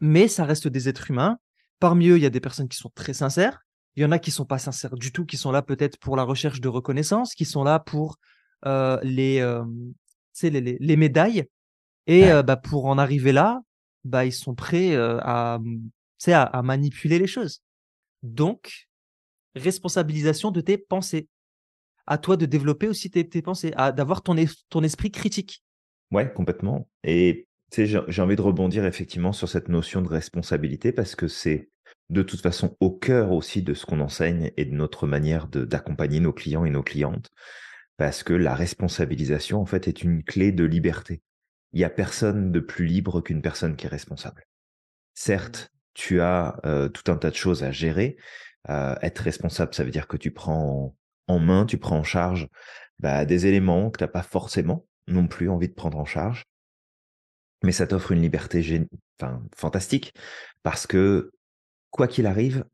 [0.00, 1.38] mais ça reste des êtres humains
[1.80, 3.64] Parmi eux, il y a des personnes qui sont très sincères.
[3.96, 6.14] Il y en a qui sont pas sincères du tout, qui sont là peut-être pour
[6.14, 8.18] la recherche de reconnaissance, qui sont là pour
[8.66, 9.64] euh, les, euh,
[10.42, 11.46] les, les, médailles.
[12.06, 13.60] Et euh, bah, pour en arriver là,
[14.04, 15.58] bah, ils sont prêts à,
[16.26, 17.62] à, à manipuler les choses.
[18.22, 18.88] Donc,
[19.54, 21.28] responsabilisation de tes pensées.
[22.06, 24.34] À toi de développer aussi tes, tes pensées, d'avoir ton,
[24.68, 25.62] ton esprit critique.
[26.10, 26.88] Ouais, complètement.
[27.04, 31.70] Et j'ai envie de rebondir effectivement sur cette notion de responsabilité parce que c'est
[32.08, 36.18] de toute façon au cœur aussi de ce qu'on enseigne et de notre manière d'accompagner
[36.20, 37.28] nos clients et nos clientes.
[37.96, 41.22] Parce que la responsabilisation, en fait, est une clé de liberté.
[41.72, 44.44] Il n'y a personne de plus libre qu'une personne qui est responsable.
[45.14, 48.16] Certes, tu as euh, tout un tas de choses à gérer.
[48.68, 50.96] Euh, être responsable, ça veut dire que tu prends
[51.30, 52.48] en main, tu prends en charge
[52.98, 56.44] bah, des éléments que tu n'as pas forcément non plus envie de prendre en charge
[57.62, 58.86] mais ça t'offre une liberté
[59.54, 60.14] fantastique
[60.62, 61.30] parce que
[61.90, 62.64] quoi qu'il arrive,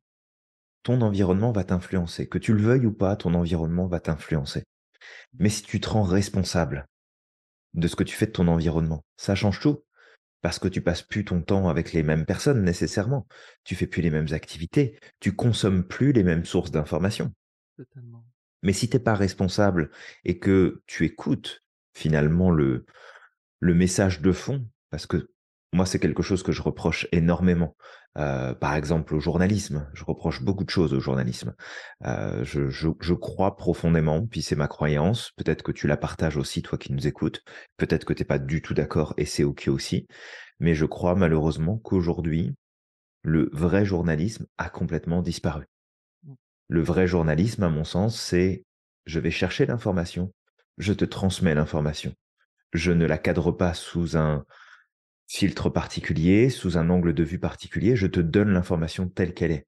[0.83, 2.29] ton environnement va t'influencer.
[2.29, 4.65] Que tu le veuilles ou pas, ton environnement va t'influencer.
[5.39, 6.87] Mais si tu te rends responsable
[7.75, 9.83] de ce que tu fais de ton environnement, ça change tout.
[10.43, 13.27] Parce que tu passes plus ton temps avec les mêmes personnes nécessairement.
[13.65, 15.01] Tu fais plus les mêmes activités.
[15.19, 17.33] Tu consommes plus les mêmes sources d'informations.
[18.63, 19.91] Mais si t'es pas responsable
[20.25, 21.65] et que tu écoutes
[21.95, 22.85] finalement le,
[23.61, 25.31] message de fond parce que
[25.73, 27.77] moi, c'est quelque chose que je reproche énormément.
[28.17, 29.91] Euh, par exemple, au journalisme.
[29.93, 31.55] Je reproche beaucoup de choses au journalisme.
[32.07, 35.33] Euh, je, crois profondément, puis c'est ma croyance.
[35.37, 37.43] Peut-être que tu la partages aussi, toi qui nous écoutes.
[37.77, 40.07] Peut-être que tu n'es pas du tout d'accord et c'est OK aussi.
[40.61, 42.55] Mais je crois malheureusement qu'aujourd'hui,
[43.23, 45.67] le vrai journalisme a complètement disparu.
[46.69, 48.65] Le vrai journalisme, à mon sens, c'est
[49.05, 50.33] je vais chercher l'information,
[50.79, 52.13] je te transmets l'information.
[52.73, 54.45] Je ne la cadre pas sous un
[55.29, 59.67] filtre particulier, sous un angle de vue particulier, je te donne l'information telle qu'elle est.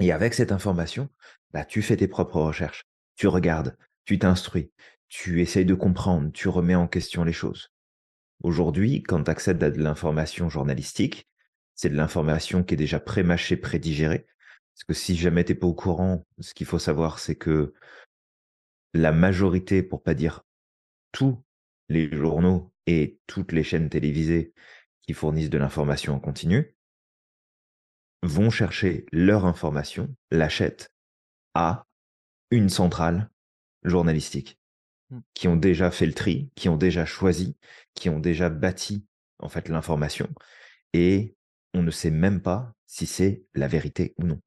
[0.00, 1.08] Et avec cette information,
[1.52, 2.84] bah, tu fais tes propres recherches,
[3.16, 4.70] tu regardes, tu t'instruis,
[5.08, 7.70] tu essayes de comprendre, tu remets en question les choses.
[8.42, 11.28] Aujourd'hui, quand tu accèdes à de l'information journalistique,
[11.74, 14.26] c'est de l'information qui est déjà pré-mâchée, pré-digérée.
[14.74, 17.74] Parce que si jamais tu n'es pas au courant, ce qu'il faut savoir, c'est que
[18.92, 20.44] la majorité, pour pas dire
[21.12, 21.42] tous
[21.88, 24.52] les journaux et toutes les chaînes télévisées
[25.02, 26.74] qui fournissent de l'information en continu
[28.22, 30.92] vont chercher leur information, l'achètent
[31.54, 31.86] à
[32.50, 33.30] une centrale
[33.82, 34.58] journalistique
[35.10, 35.18] mmh.
[35.34, 37.56] qui ont déjà fait le tri, qui ont déjà choisi,
[37.94, 39.06] qui ont déjà bâti
[39.38, 40.28] en fait l'information
[40.94, 41.36] et
[41.74, 44.40] on ne sait même pas si c'est la vérité ou non.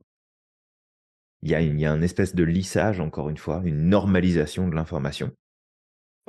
[1.43, 4.67] Il y, a une, il y a espèce de lissage, encore une fois, une normalisation
[4.67, 5.31] de l'information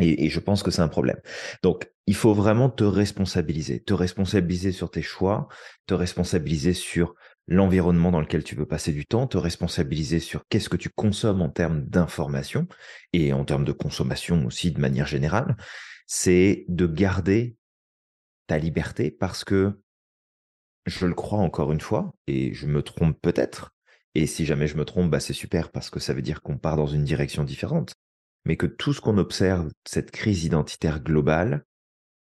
[0.00, 1.20] et, je pense que c'est un problème.
[1.62, 5.48] Donc, il faut vraiment te responsabiliser, te responsabiliser sur tes choix,
[5.86, 7.14] te responsabiliser sur
[7.46, 11.42] l'environnement dans lequel tu veux passer du temps, te responsabiliser sur qu'est-ce que tu consommes
[11.42, 12.68] en termes d'information
[13.12, 15.56] et en termes de consommation aussi de manière générale.
[16.06, 17.56] C'est de garder
[18.46, 19.80] ta liberté parce que
[20.86, 23.74] je le crois encore une fois, et je me trompe peut-être,
[24.14, 26.58] et si jamais je me trompe, bah c'est super parce que ça veut dire qu'on
[26.58, 27.92] part dans une direction différente.
[28.44, 31.64] Mais que tout ce qu'on observe, cette crise identitaire globale,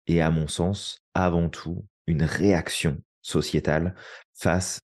[0.07, 3.95] est à mon sens avant tout une réaction sociétale
[4.35, 4.81] face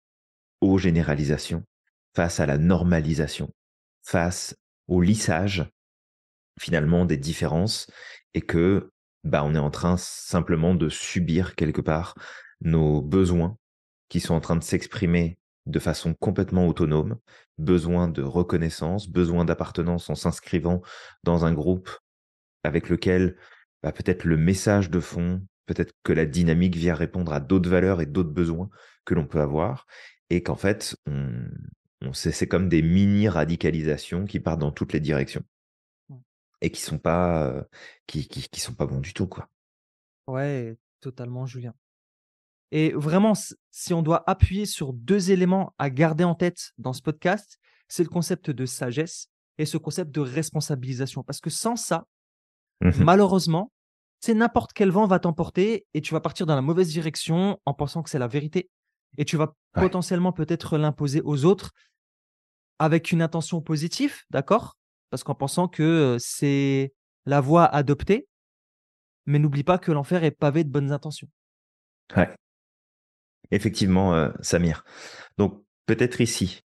[0.61, 1.63] aux généralisations,
[2.15, 3.53] face à la normalisation,
[4.03, 4.55] face
[4.87, 5.65] au lissage
[6.59, 7.87] finalement des différences
[8.33, 8.91] et que
[9.23, 12.15] bah, on est en train simplement de subir quelque part
[12.61, 13.57] nos besoins
[14.09, 17.17] qui sont en train de s'exprimer de façon complètement autonome,
[17.57, 20.81] besoin de reconnaissance, besoin d'appartenance en s'inscrivant
[21.23, 21.89] dans un groupe
[22.63, 23.37] avec lequel
[23.83, 28.01] bah, peut-être le message de fond, peut-être que la dynamique vient répondre à d'autres valeurs
[28.01, 28.69] et d'autres besoins
[29.05, 29.85] que l'on peut avoir,
[30.29, 35.43] et qu'en fait, on, c'est comme des mini-radicalisations qui partent dans toutes les directions
[36.61, 37.63] et qui sont pas euh,
[38.07, 39.49] qui, qui, qui, sont pas bons du tout quoi.
[40.27, 41.73] Ouais, totalement Julien.
[42.71, 43.33] Et vraiment,
[43.71, 48.03] si on doit appuyer sur deux éléments à garder en tête dans ce podcast, c'est
[48.03, 51.23] le concept de sagesse et ce concept de responsabilisation.
[51.23, 52.05] Parce que sans ça,
[52.81, 53.71] mmh malheureusement,
[54.19, 57.73] c'est n'importe quel vent va t'emporter et tu vas partir dans la mauvaise direction en
[57.73, 58.69] pensant que c'est la vérité.
[59.17, 61.71] Et tu vas potentiellement peut-être l'imposer aux autres
[62.79, 64.75] avec une intention positive, d'accord?
[65.09, 66.93] Parce qu'en pensant que c'est
[67.25, 68.27] la voie adoptée,
[69.25, 71.29] mais n'oublie pas que l'enfer est pavé de bonnes intentions.
[72.15, 72.35] Ouais.
[73.51, 74.83] Effectivement, euh, Samir.
[75.37, 76.61] Donc, peut-être ici,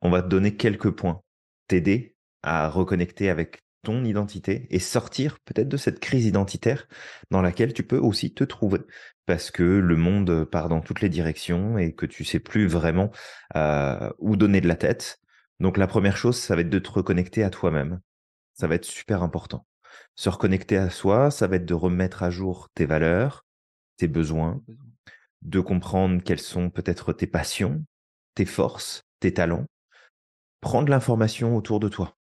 [0.00, 1.22] on va te donner quelques points,
[1.68, 6.86] t'aider à reconnecter avec ton identité et sortir peut-être de cette crise identitaire
[7.30, 8.78] dans laquelle tu peux aussi te trouver
[9.26, 13.10] parce que le monde part dans toutes les directions et que tu sais plus vraiment
[13.56, 15.20] euh, où donner de la tête.
[15.60, 18.00] Donc la première chose, ça va être de te reconnecter à toi-même.
[18.54, 19.66] Ça va être super important.
[20.14, 23.44] Se reconnecter à soi, ça va être de remettre à jour tes valeurs,
[23.96, 24.60] tes besoins,
[25.42, 27.84] de comprendre quelles sont peut-être tes passions,
[28.34, 29.66] tes forces, tes talents.
[30.60, 32.16] Prendre l'information autour de toi.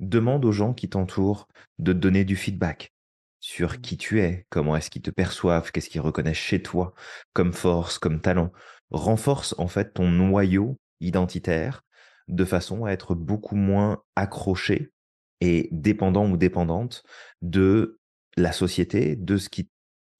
[0.00, 2.92] Demande aux gens qui t'entourent de te donner du feedback
[3.40, 3.78] sur mmh.
[3.78, 6.94] qui tu es, comment est-ce qu'ils te perçoivent, qu'est-ce qu'ils reconnaissent chez toi
[7.32, 8.52] comme force, comme talent.
[8.90, 11.82] Renforce en fait ton noyau identitaire
[12.28, 14.90] de façon à être beaucoup moins accroché
[15.40, 17.02] et dépendant ou dépendante
[17.42, 17.98] de
[18.36, 19.70] la société, de ce qui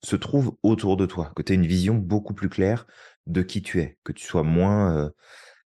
[0.03, 2.87] se trouve autour de toi, que tu aies une vision beaucoup plus claire
[3.27, 5.09] de qui tu es, que tu sois moins euh,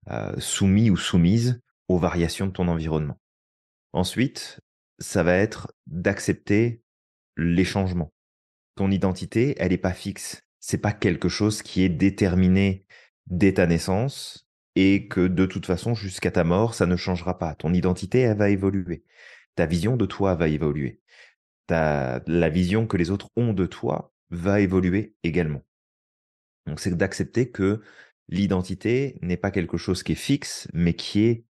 [0.10, 3.20] euh, soumis ou soumise aux variations de ton environnement.
[3.94, 4.60] Ensuite,
[5.00, 6.82] ça va être d'accepter
[7.38, 8.14] les changements.
[8.76, 10.42] Ton identité, elle n'est pas fixe.
[10.60, 12.86] C'est pas quelque chose qui est déterminé
[13.28, 17.56] dès ta naissance et que de toute façon, jusqu'à ta mort, ça ne changera pas.
[17.56, 19.06] Ton identité, elle va évoluer.
[19.56, 21.00] Ta vision de toi va évoluer.
[21.68, 25.64] Ta, la vision que les autres ont de toi va évoluer également.
[26.68, 27.82] Donc c'est d'accepter que
[28.28, 31.46] l'identité n'est pas quelque chose qui est fixe, mais qui est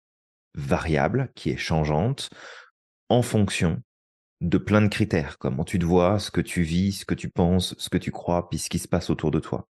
[0.55, 2.29] variable, qui est changeante
[3.09, 3.81] en fonction
[4.41, 7.29] de plein de critères, comment tu te vois, ce que tu vis, ce que tu
[7.29, 9.67] penses, ce que tu crois, puis ce qui se passe autour de toi.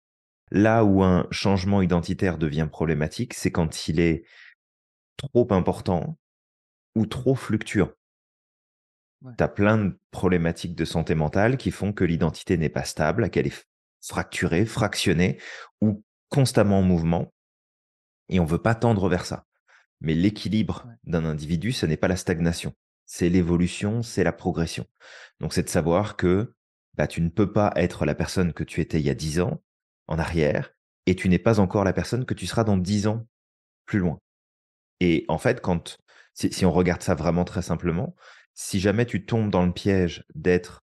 [0.51, 4.25] Là où un changement identitaire devient problématique, c'est quand il est
[5.15, 6.17] trop important
[6.95, 7.91] ou trop fluctuant.
[9.37, 13.29] Tu as plein de problématiques de santé mentale qui font que l'identité n'est pas stable,
[13.29, 13.65] qu'elle est
[14.01, 15.39] fracturée, fractionnée
[15.81, 17.33] ou constamment en mouvement.
[18.29, 19.45] Et on ne veut pas tendre vers ça.
[20.01, 22.73] Mais l'équilibre d'un individu, ce n'est pas la stagnation.
[23.05, 24.85] C'est l'évolution, c'est la progression.
[25.39, 26.53] Donc c'est de savoir que
[26.93, 29.41] bah, tu ne peux pas être la personne que tu étais il y a 10
[29.41, 29.61] ans
[30.07, 30.71] en arrière
[31.05, 33.27] et tu n'es pas encore la personne que tu seras dans 10 ans
[33.85, 34.19] plus loin.
[34.99, 35.97] Et en fait, quand
[36.33, 38.15] si on regarde ça vraiment très simplement,
[38.61, 40.83] si jamais tu tombes dans le piège d'être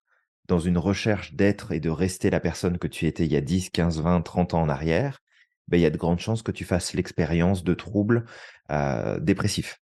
[0.48, 3.42] dans une recherche d'être et de rester la personne que tu étais il y a
[3.42, 5.24] 10, 15, 20, 30 ans en arrière,
[5.68, 8.26] ben, il y a de grandes chances que tu fasses l'expérience de troubles
[8.70, 9.82] euh, dépressifs.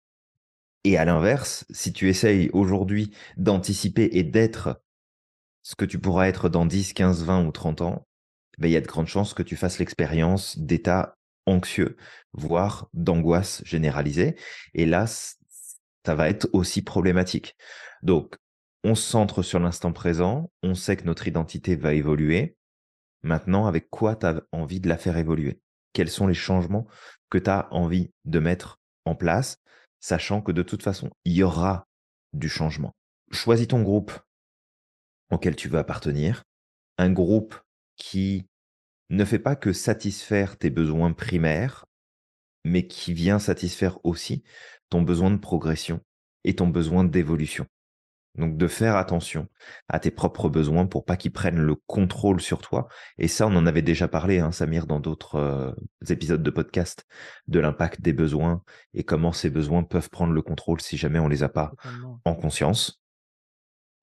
[0.84, 4.82] Et à l'inverse, si tu essayes aujourd'hui d'anticiper et d'être
[5.62, 8.08] ce que tu pourras être dans 10, 15, 20 ou 30 ans,
[8.58, 11.98] ben, il y a de grandes chances que tu fasses l'expérience d'état anxieux,
[12.34, 14.36] voire d'angoisse généralisée.
[14.74, 15.06] Et là,
[16.06, 17.56] ça va être aussi problématique.
[18.04, 18.36] Donc,
[18.84, 22.56] on se centre sur l'instant présent, on sait que notre identité va évoluer.
[23.24, 25.60] Maintenant, avec quoi tu as envie de la faire évoluer?
[25.94, 26.88] Quels sont les changements
[27.30, 29.58] que tu as envie de mettre en place,
[30.00, 31.88] sachant que de toute façon, il y aura
[32.34, 32.96] du changement.
[33.32, 34.12] Choisis ton groupe
[35.32, 36.44] auquel tu veux appartenir,
[36.98, 37.56] un groupe
[37.96, 38.48] qui
[39.10, 41.85] ne fait pas que satisfaire tes besoins primaires,
[42.66, 44.44] mais qui vient satisfaire aussi
[44.90, 46.02] ton besoin de progression
[46.44, 47.66] et ton besoin d'évolution.
[48.38, 49.48] Donc de faire attention
[49.88, 52.90] à tes propres besoins pour pas qu'ils prennent le contrôle sur toi.
[53.18, 55.72] Et ça, on en avait déjà parlé, hein, Samir, dans d'autres euh,
[56.10, 57.06] épisodes de podcast,
[57.48, 58.62] de l'impact des besoins
[58.94, 61.72] et comment ces besoins peuvent prendre le contrôle si jamais on les a pas
[62.26, 63.02] en conscience.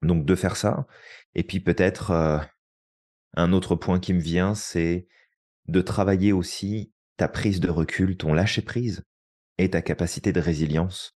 [0.01, 0.87] Donc de faire ça.
[1.35, 2.39] Et puis peut-être euh,
[3.35, 5.07] un autre point qui me vient, c'est
[5.69, 9.03] de travailler aussi ta prise de recul, ton lâcher prise
[9.59, 11.17] et ta capacité de résilience.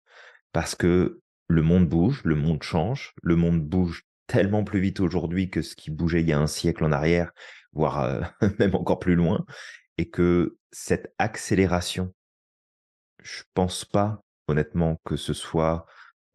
[0.52, 5.50] Parce que le monde bouge, le monde change, le monde bouge tellement plus vite aujourd'hui
[5.50, 7.32] que ce qui bougeait il y a un siècle en arrière,
[7.74, 8.22] voire euh,
[8.60, 9.46] même encore plus loin,
[9.98, 12.14] et que cette accélération,
[13.22, 15.86] je pense pas honnêtement que ce soit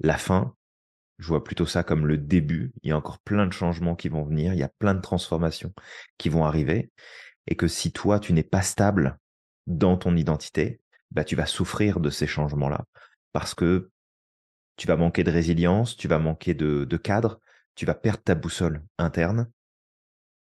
[0.00, 0.54] la fin.
[1.18, 2.72] Je vois plutôt ça comme le début.
[2.82, 5.00] Il y a encore plein de changements qui vont venir, il y a plein de
[5.00, 5.74] transformations
[6.16, 6.90] qui vont arriver,
[7.46, 9.18] et que si toi tu n'es pas stable
[9.66, 10.80] dans ton identité,
[11.10, 12.84] bah tu vas souffrir de ces changements-là
[13.32, 13.90] parce que
[14.76, 17.38] tu vas manquer de résilience, tu vas manquer de, cadre,
[17.74, 19.50] tu vas perdre ta boussole interne.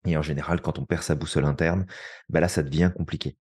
[0.06, 1.86] Et en général, quand on perd sa boussole interne,
[2.30, 3.36] bah là, ça devient compliqué.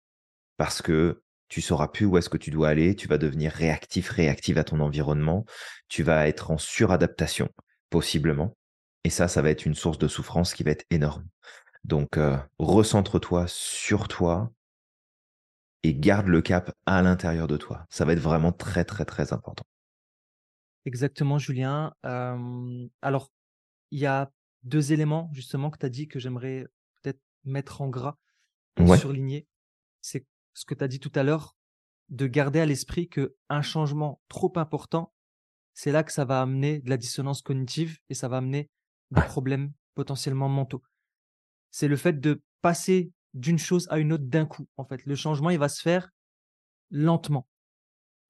[0.57, 4.11] Parce que tu sauras plus où est-ce que tu dois aller, tu vas devenir réactif,
[4.11, 5.45] réactif à ton environnement,
[5.89, 7.49] tu vas être en suradaptation,
[7.91, 8.57] possiblement.
[9.05, 11.25] Et ça, ça va être une source de souffrance qui va être énorme.
[11.85, 14.51] Donc, euh, recentre-toi sur toi
[15.83, 17.87] et garde le cap à l'intérieur de toi.
[17.91, 19.65] Ça va être vraiment très, très, très important.
[20.85, 21.93] Exactement, Julien.
[22.03, 23.31] alors,
[23.91, 24.31] il y a
[24.65, 26.67] deux éléments justement que tu as dit que j'aimerais
[27.01, 28.17] peut-être mettre en gras
[28.77, 29.47] et surligner.
[30.01, 31.57] C'est ce que tu as dit tout à l'heure,
[32.09, 35.13] de garder à l'esprit que un changement trop important,
[35.75, 38.71] c'est là que ça va amener de la dissonance cognitive et ça va amener
[39.11, 40.83] des problèmes potentiellement mentaux.
[41.71, 44.67] C'est le fait de passer d'une chose à une autre d'un coup.
[44.77, 46.11] En fait, le changement, il va se faire
[46.91, 47.47] lentement.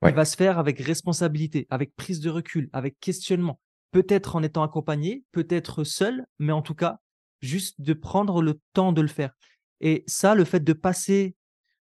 [0.06, 3.60] Il va se faire avec responsabilité, avec prise de recul, avec questionnement.
[3.90, 7.00] Peut-être en étant accompagné, peut-être seul, mais en tout cas,
[7.40, 9.32] juste de prendre le temps de le faire.
[9.80, 11.34] Et ça, le fait de passer,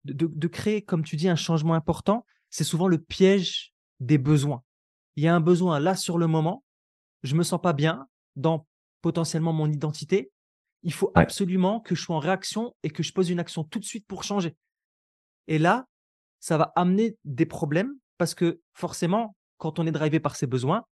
[0.03, 4.63] de, créer, comme tu dis, un changement important, c'est souvent le piège des besoins.
[5.15, 6.63] Il y a un besoin là sur le moment,
[7.23, 8.67] je me sens pas bien dans
[9.01, 10.31] potentiellement mon identité.
[10.83, 13.79] Il faut absolument que je sois en réaction et que je pose une action tout
[13.79, 14.55] de suite pour changer.
[15.47, 15.87] Et là,
[16.39, 20.85] ça va amener des problèmes parce que forcément, quand on est drivé par ses besoins,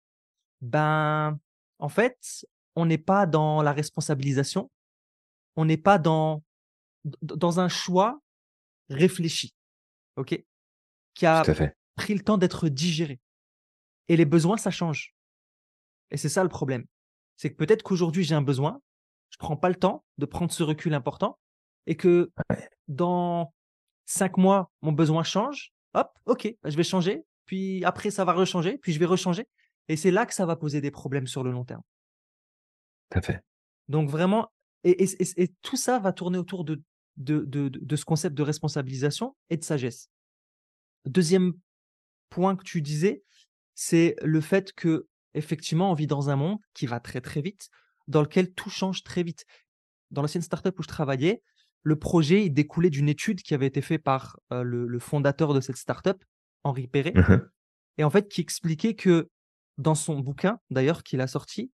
[0.61, 1.39] ben,
[1.79, 4.71] en fait, on n'est pas dans la responsabilisation,
[5.57, 6.43] on n'est pas dans,
[7.23, 8.21] dans un choix
[8.89, 9.55] réfléchi,
[10.17, 10.43] ok,
[11.15, 11.43] qui a
[11.97, 13.21] pris le temps d'être digéré.
[14.09, 15.15] Et les besoins, ça change.
[16.11, 16.85] Et c'est ça le problème.
[17.37, 18.81] C'est que peut-être qu'aujourd'hui, j'ai un besoin,
[19.31, 21.39] je prends pas le temps de prendre ce recul important
[21.87, 22.31] et que
[22.89, 23.53] dans
[24.07, 28.79] cinq mois, mon besoin change hop, ok, je vais changer, puis après ça va rechanger,
[28.79, 29.47] puis je vais rechanger.
[29.89, 31.83] Et c'est là que ça va poser des problèmes sur le long terme.
[33.11, 33.43] Tout à fait.
[33.89, 34.53] Donc vraiment,
[34.85, 34.97] et,
[35.63, 36.81] tout ça va tourner autour de,
[37.17, 40.09] de, de, ce concept de responsabilisation et de sagesse.
[41.07, 41.55] Deuxième
[42.29, 43.25] point que tu disais,
[43.75, 47.69] c'est le fait que effectivement, on vit dans un monde qui va très très vite,
[48.09, 49.45] dans lequel tout change très vite.
[50.11, 51.43] Dans l'ancienne startup où je travaillais,
[51.83, 55.55] le projet il découlait d'une étude qui avait été faite par euh, le, le fondateur
[55.55, 56.23] de cette startup,
[56.65, 57.49] Henri Perret, Mmh
[57.99, 59.29] et en fait qui expliquait que
[59.81, 61.73] dans son bouquin, d'ailleurs, qu'il a sorti,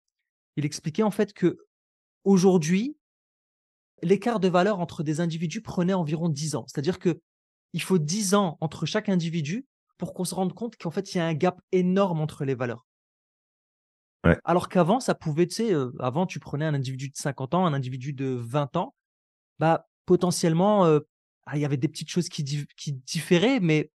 [0.57, 1.59] il expliquait en fait que
[2.25, 2.97] aujourd'hui,
[4.03, 6.65] l'écart de valeur entre des individus prenait environ 10 ans.
[6.69, 7.21] C'est-à-dire que
[7.73, 9.67] il faut 10 ans entre chaque individu
[9.99, 12.55] pour qu'on se rende compte qu'en fait, il y a un gap énorme entre les
[12.55, 12.87] valeurs.
[14.25, 14.39] Ouais.
[14.45, 17.67] Alors qu'avant, ça pouvait, tu sais, euh, avant, tu prenais un individu de 50 ans,
[17.67, 18.95] un individu de 20 ans,
[19.59, 21.01] bah, potentiellement, euh,
[21.47, 23.93] ah, il y avait des petites choses qui, di- qui différaient, mais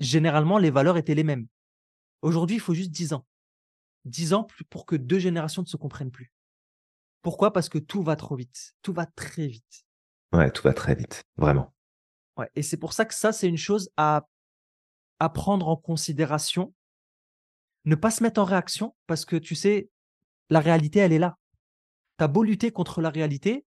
[0.00, 1.46] généralement, les valeurs étaient les mêmes.
[2.22, 3.24] Aujourd'hui, il faut juste 10 ans.
[4.04, 6.32] 10 ans pour que deux générations ne se comprennent plus.
[7.22, 7.52] Pourquoi?
[7.52, 8.74] Parce que tout va trop vite.
[8.82, 9.84] Tout va très vite.
[10.32, 11.72] Ouais, tout va très vite, vraiment.
[12.36, 12.50] Ouais.
[12.56, 14.26] Et c'est pour ça que ça, c'est une chose à,
[15.20, 16.74] à prendre en considération.
[17.84, 19.88] Ne pas se mettre en réaction parce que tu sais,
[20.50, 21.36] la réalité, elle est là.
[22.18, 23.64] Tu as beau lutter contre la réalité,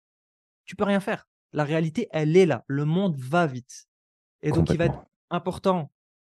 [0.65, 1.27] tu peux rien faire.
[1.53, 2.65] La réalité, elle est là.
[2.67, 3.87] Le monde va vite.
[4.43, 5.91] Et donc, il va être important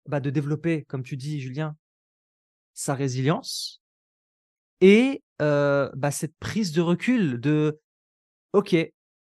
[0.08, 1.76] bah, de développer, comme tu dis, Julien,
[2.74, 3.82] sa résilience
[4.82, 7.80] et euh, bah, cette prise de recul de
[8.54, 8.76] OK,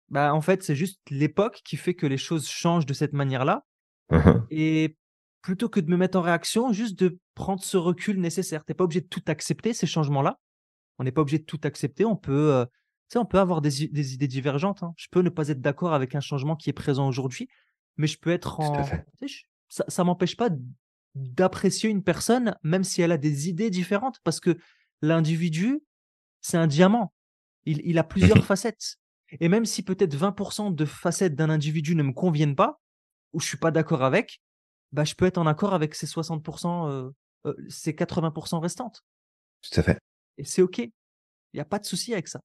[0.08, 3.64] bah, en fait, c'est juste l'époque qui fait que les choses changent de cette manière-là.
[4.10, 4.96] Mmh Et
[5.48, 8.66] plutôt que de me mettre en réaction, juste de prendre ce recul nécessaire.
[8.66, 10.38] Tu n'es pas obligé de tout accepter, ces changements-là.
[10.98, 12.04] On n'est pas obligé de tout accepter.
[12.04, 12.66] On peut, euh,
[13.14, 14.82] on peut avoir des, idées divergentes.
[14.82, 14.92] hein.
[14.98, 17.48] Je peux ne pas être d'accord avec un changement qui est présent aujourd'hui,
[17.96, 18.84] mais je peux être en.
[19.70, 20.50] ça ça m'empêche pas
[21.14, 24.58] d'apprécier une personne, même si elle a des idées différentes, parce que
[25.00, 25.80] l'individu,
[26.42, 27.14] c'est un diamant.
[27.64, 28.96] Il, il a plusieurs facettes.
[29.40, 32.82] Et même si peut-être 20% de facettes d'un individu ne me conviennent pas,
[33.32, 34.42] ou je suis pas d'accord avec,
[34.92, 37.10] bah, je peux être en accord avec ces 60%, euh,
[37.46, 39.02] euh, ces 80% restantes.
[39.62, 39.98] Tout à fait,
[40.36, 40.78] Et c'est OK.
[40.78, 40.92] Il
[41.54, 42.40] n'y a pas de souci avec ça.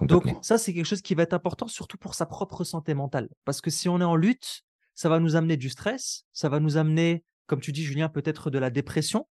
[0.00, 3.28] Donc, ça, c'est quelque chose qui va être important, surtout pour sa propre santé mentale.
[3.44, 4.62] Parce que si on est en lutte,
[4.94, 8.50] ça va nous amener du stress, ça va nous amener, comme tu dis, Julien, peut-être
[8.50, 9.28] de la dépression.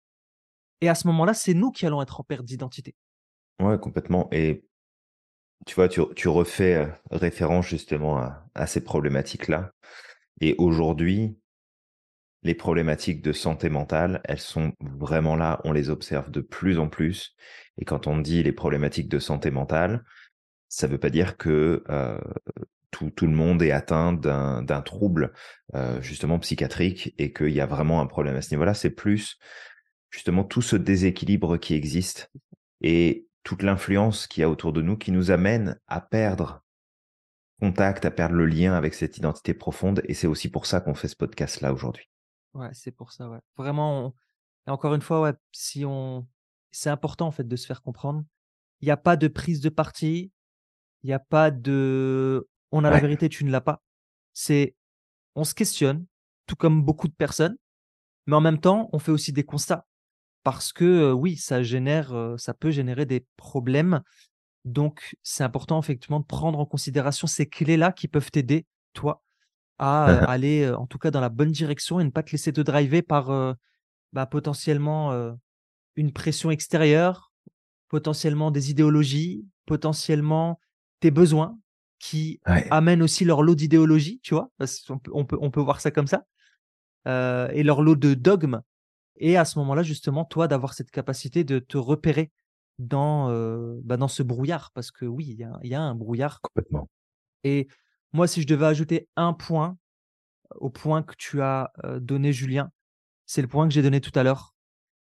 [0.80, 2.94] Et à ce moment-là, c'est nous qui allons être en perte d'identité.
[3.60, 4.28] Ouais, complètement.
[4.30, 4.64] Et
[5.66, 9.72] tu vois, tu, tu refais référence justement à, à ces problématiques-là.
[10.40, 11.36] Et aujourd'hui,
[12.44, 16.88] les problématiques de santé mentale, elles sont vraiment là, on les observe de plus en
[16.88, 17.34] plus.
[17.78, 20.04] Et quand on dit les problématiques de santé mentale,
[20.68, 22.20] ça ne veut pas dire que euh,
[22.90, 25.32] tout, le monde est atteint d'un d'un trouble
[25.74, 28.74] euh, justement psychiatrique et qu'il y a vraiment un problème à ce niveau-là.
[28.74, 29.38] C'est plus
[30.10, 32.30] justement tout ce déséquilibre qui existe
[32.82, 36.62] et toute l'influence qu'il y a autour de nous qui nous amène à perdre
[37.60, 40.02] contact, à perdre le lien avec cette identité profonde.
[40.04, 42.08] Et c'est aussi pour ça qu'on fait ce podcast-là aujourd'hui.
[42.54, 43.40] Ouais, c'est pour ça, ouais.
[43.56, 44.14] Vraiment, on-
[44.66, 46.26] et encore une fois, ouais, si on,
[46.70, 48.24] c'est important en fait de se faire comprendre.
[48.80, 50.32] Il n'y a pas de prise de parti.
[51.02, 53.82] Il n'y a pas de, on a la vérité, tu ne l'as pas.
[54.34, 54.76] C'est,
[55.36, 56.06] on se questionne,
[56.46, 57.56] tout comme beaucoup de personnes,
[58.26, 59.86] mais en même temps, on fait aussi des constats
[60.44, 64.02] parce que euh, oui, ça génère, euh, ça peut générer des problèmes.
[64.64, 69.22] Donc, c'est important effectivement de prendre en considération ces clés-là qui peuvent t'aider, toi,
[69.78, 72.52] à euh, aller en tout cas dans la bonne direction et ne pas te laisser
[72.52, 73.56] te driver par
[74.12, 75.34] bah, potentiellement
[75.96, 77.32] une pression extérieure,
[77.88, 80.60] potentiellement des idéologies, potentiellement
[81.00, 81.58] tes besoins
[81.98, 82.70] qui Ouais.
[82.70, 85.90] amènent aussi leur lot d'idéologie, tu vois, parce peut, on peut, on peut voir ça
[85.90, 86.24] comme ça,
[87.06, 88.62] euh, et leur lot de dogmes.
[89.16, 92.32] Et à ce moment-là, justement, toi, d'avoir cette capacité de te repérer
[92.78, 96.40] dans, euh, bah, dans ce brouillard, parce que oui, il y y a un brouillard.
[96.42, 96.88] Complètement.
[97.44, 97.68] Et
[98.14, 99.76] moi, si je devais ajouter un point
[100.54, 102.70] au point que tu as euh, donné, Julien,
[103.26, 104.54] c'est le point que j'ai donné tout à l'heure.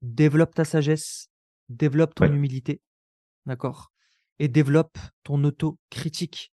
[0.02, 1.28] Développe ta sagesse,
[1.70, 2.30] développe ton Ouais.
[2.30, 2.82] humilité,
[3.46, 3.90] d'accord
[4.38, 6.52] Et développe ton autocritique.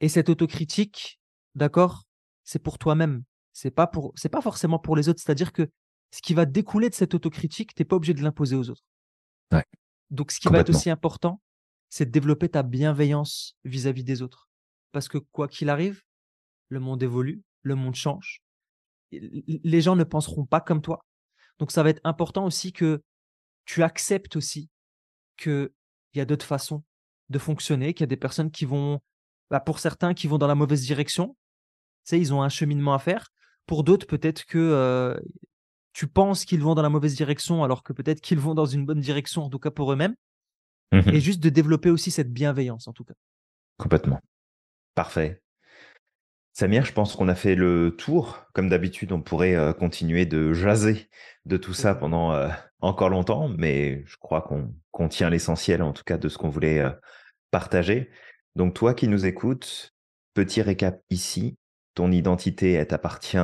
[0.00, 1.18] Et cette autocritique,
[1.56, 2.04] d'accord,
[2.44, 3.24] c'est pour toi-même.
[3.52, 5.20] C'est pas pour, c'est pas forcément pour les autres.
[5.20, 5.68] C'est-à-dire que
[6.12, 8.84] ce qui va découler de cette autocritique, t'es pas obligé de l'imposer aux autres.
[9.52, 9.64] Ouais.
[10.10, 11.40] Donc, ce qui va être aussi important,
[11.88, 14.48] c'est de développer ta bienveillance vis-à-vis des autres.
[14.94, 16.02] Parce que quoi qu'il arrive,
[16.68, 18.42] le monde évolue, le monde change.
[19.10, 21.04] Les gens ne penseront pas comme toi.
[21.58, 23.02] Donc, ça va être important aussi que
[23.64, 24.70] tu acceptes aussi
[25.36, 25.70] qu'il
[26.14, 26.84] y a d'autres façons
[27.28, 29.00] de fonctionner, qu'il y a des personnes qui vont,
[29.50, 31.36] bah, pour certains, qui vont dans la mauvaise direction.
[32.04, 33.30] Tu sais, ils ont un cheminement à faire.
[33.66, 35.18] Pour d'autres, peut-être que euh,
[35.92, 38.86] tu penses qu'ils vont dans la mauvaise direction alors que peut-être qu'ils vont dans une
[38.86, 40.14] bonne direction, en tout cas pour eux-mêmes.
[40.92, 41.08] Mhm.
[41.08, 43.14] Et juste de développer aussi cette bienveillance, en tout cas.
[43.76, 44.20] Complètement.
[44.94, 45.40] Parfait.
[46.52, 48.46] Samir, je pense qu'on a fait le tour.
[48.54, 51.08] Comme d'habitude, on pourrait euh, continuer de jaser
[51.46, 51.98] de tout ça Mhm.
[52.00, 52.48] pendant euh,
[52.80, 56.48] encore longtemps, mais je crois qu'on qu'on tient l'essentiel, en tout cas, de ce qu'on
[56.48, 56.90] voulait euh,
[57.50, 58.10] partager.
[58.56, 59.92] Donc, toi qui nous écoutes,
[60.34, 61.56] petit récap ici.
[61.94, 63.38] Ton identité, elle t'appartient.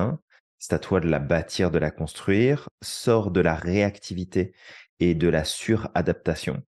[0.59, 2.69] C'est à toi de la bâtir, de la construire.
[2.83, 4.55] Sors de la réactivité
[5.01, 6.63] et de la suradaptation.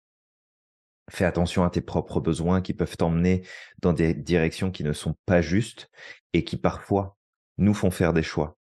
[1.10, 3.46] Fais attention à tes propres besoins qui peuvent t'emmener
[3.80, 5.90] dans des directions qui ne sont pas justes
[6.32, 7.16] et qui parfois
[7.58, 8.56] nous font faire des choix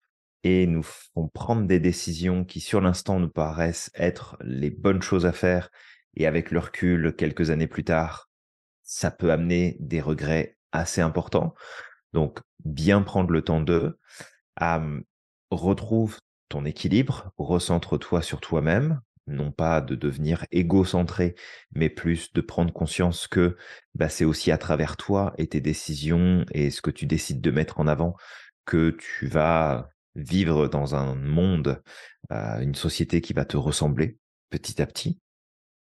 [0.44, 5.26] et nous font prendre des décisions qui sur l'instant nous paraissent être les bonnes choses
[5.26, 5.70] à faire
[6.16, 8.30] et avec le recul quelques années plus tard,
[8.84, 11.54] ça peut amener des regrets assez importants.
[12.14, 14.00] Donc bien prendre le temps de
[15.52, 21.36] retrouve ton équilibre, recentre-toi sur toi-même, non pas de devenir égocentré,
[21.74, 23.58] mais plus de prendre conscience que
[23.96, 27.52] bah, c'est aussi à travers toi et tes décisions et ce que tu décides de
[27.52, 28.16] mettre en avant
[28.66, 31.82] que tu vas vivre dans un monde,
[32.32, 34.18] euh, une société qui va te ressembler
[34.50, 35.20] petit à petit.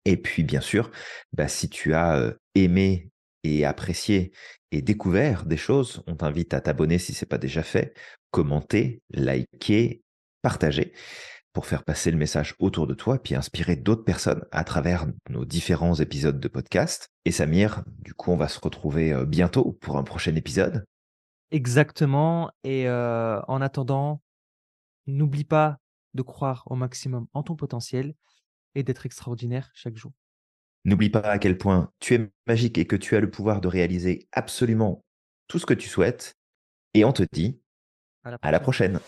[0.04, 0.90] Et puis, bien sûr,
[1.32, 3.10] bah, si tu as euh, aimé
[3.42, 4.32] et apprécié
[4.70, 7.94] et découvert des choses, on t'invite à t'abonner si ce n'est pas déjà fait,
[8.30, 10.02] commenter, liker,
[10.42, 10.92] partager
[11.54, 15.44] pour faire passer le message autour de toi, puis inspirer d'autres personnes à travers nos
[15.44, 17.08] différents épisodes de podcast.
[17.24, 20.84] Et Samir, du coup, on va se retrouver euh, bientôt pour un prochain épisode.
[21.52, 22.50] Exactement.
[22.64, 24.20] Et euh, en attendant,
[25.06, 25.78] n'oublie pas
[26.14, 28.14] de croire au maximum en ton potentiel
[28.74, 30.12] et d'être extraordinaire chaque jour.
[30.84, 33.68] N'oublie pas à quel point tu es magique et que tu as le pouvoir de
[33.68, 35.04] réaliser absolument
[35.46, 36.34] tout ce que tu souhaites.
[36.94, 37.60] Et on te dit
[38.42, 38.98] à la prochaine.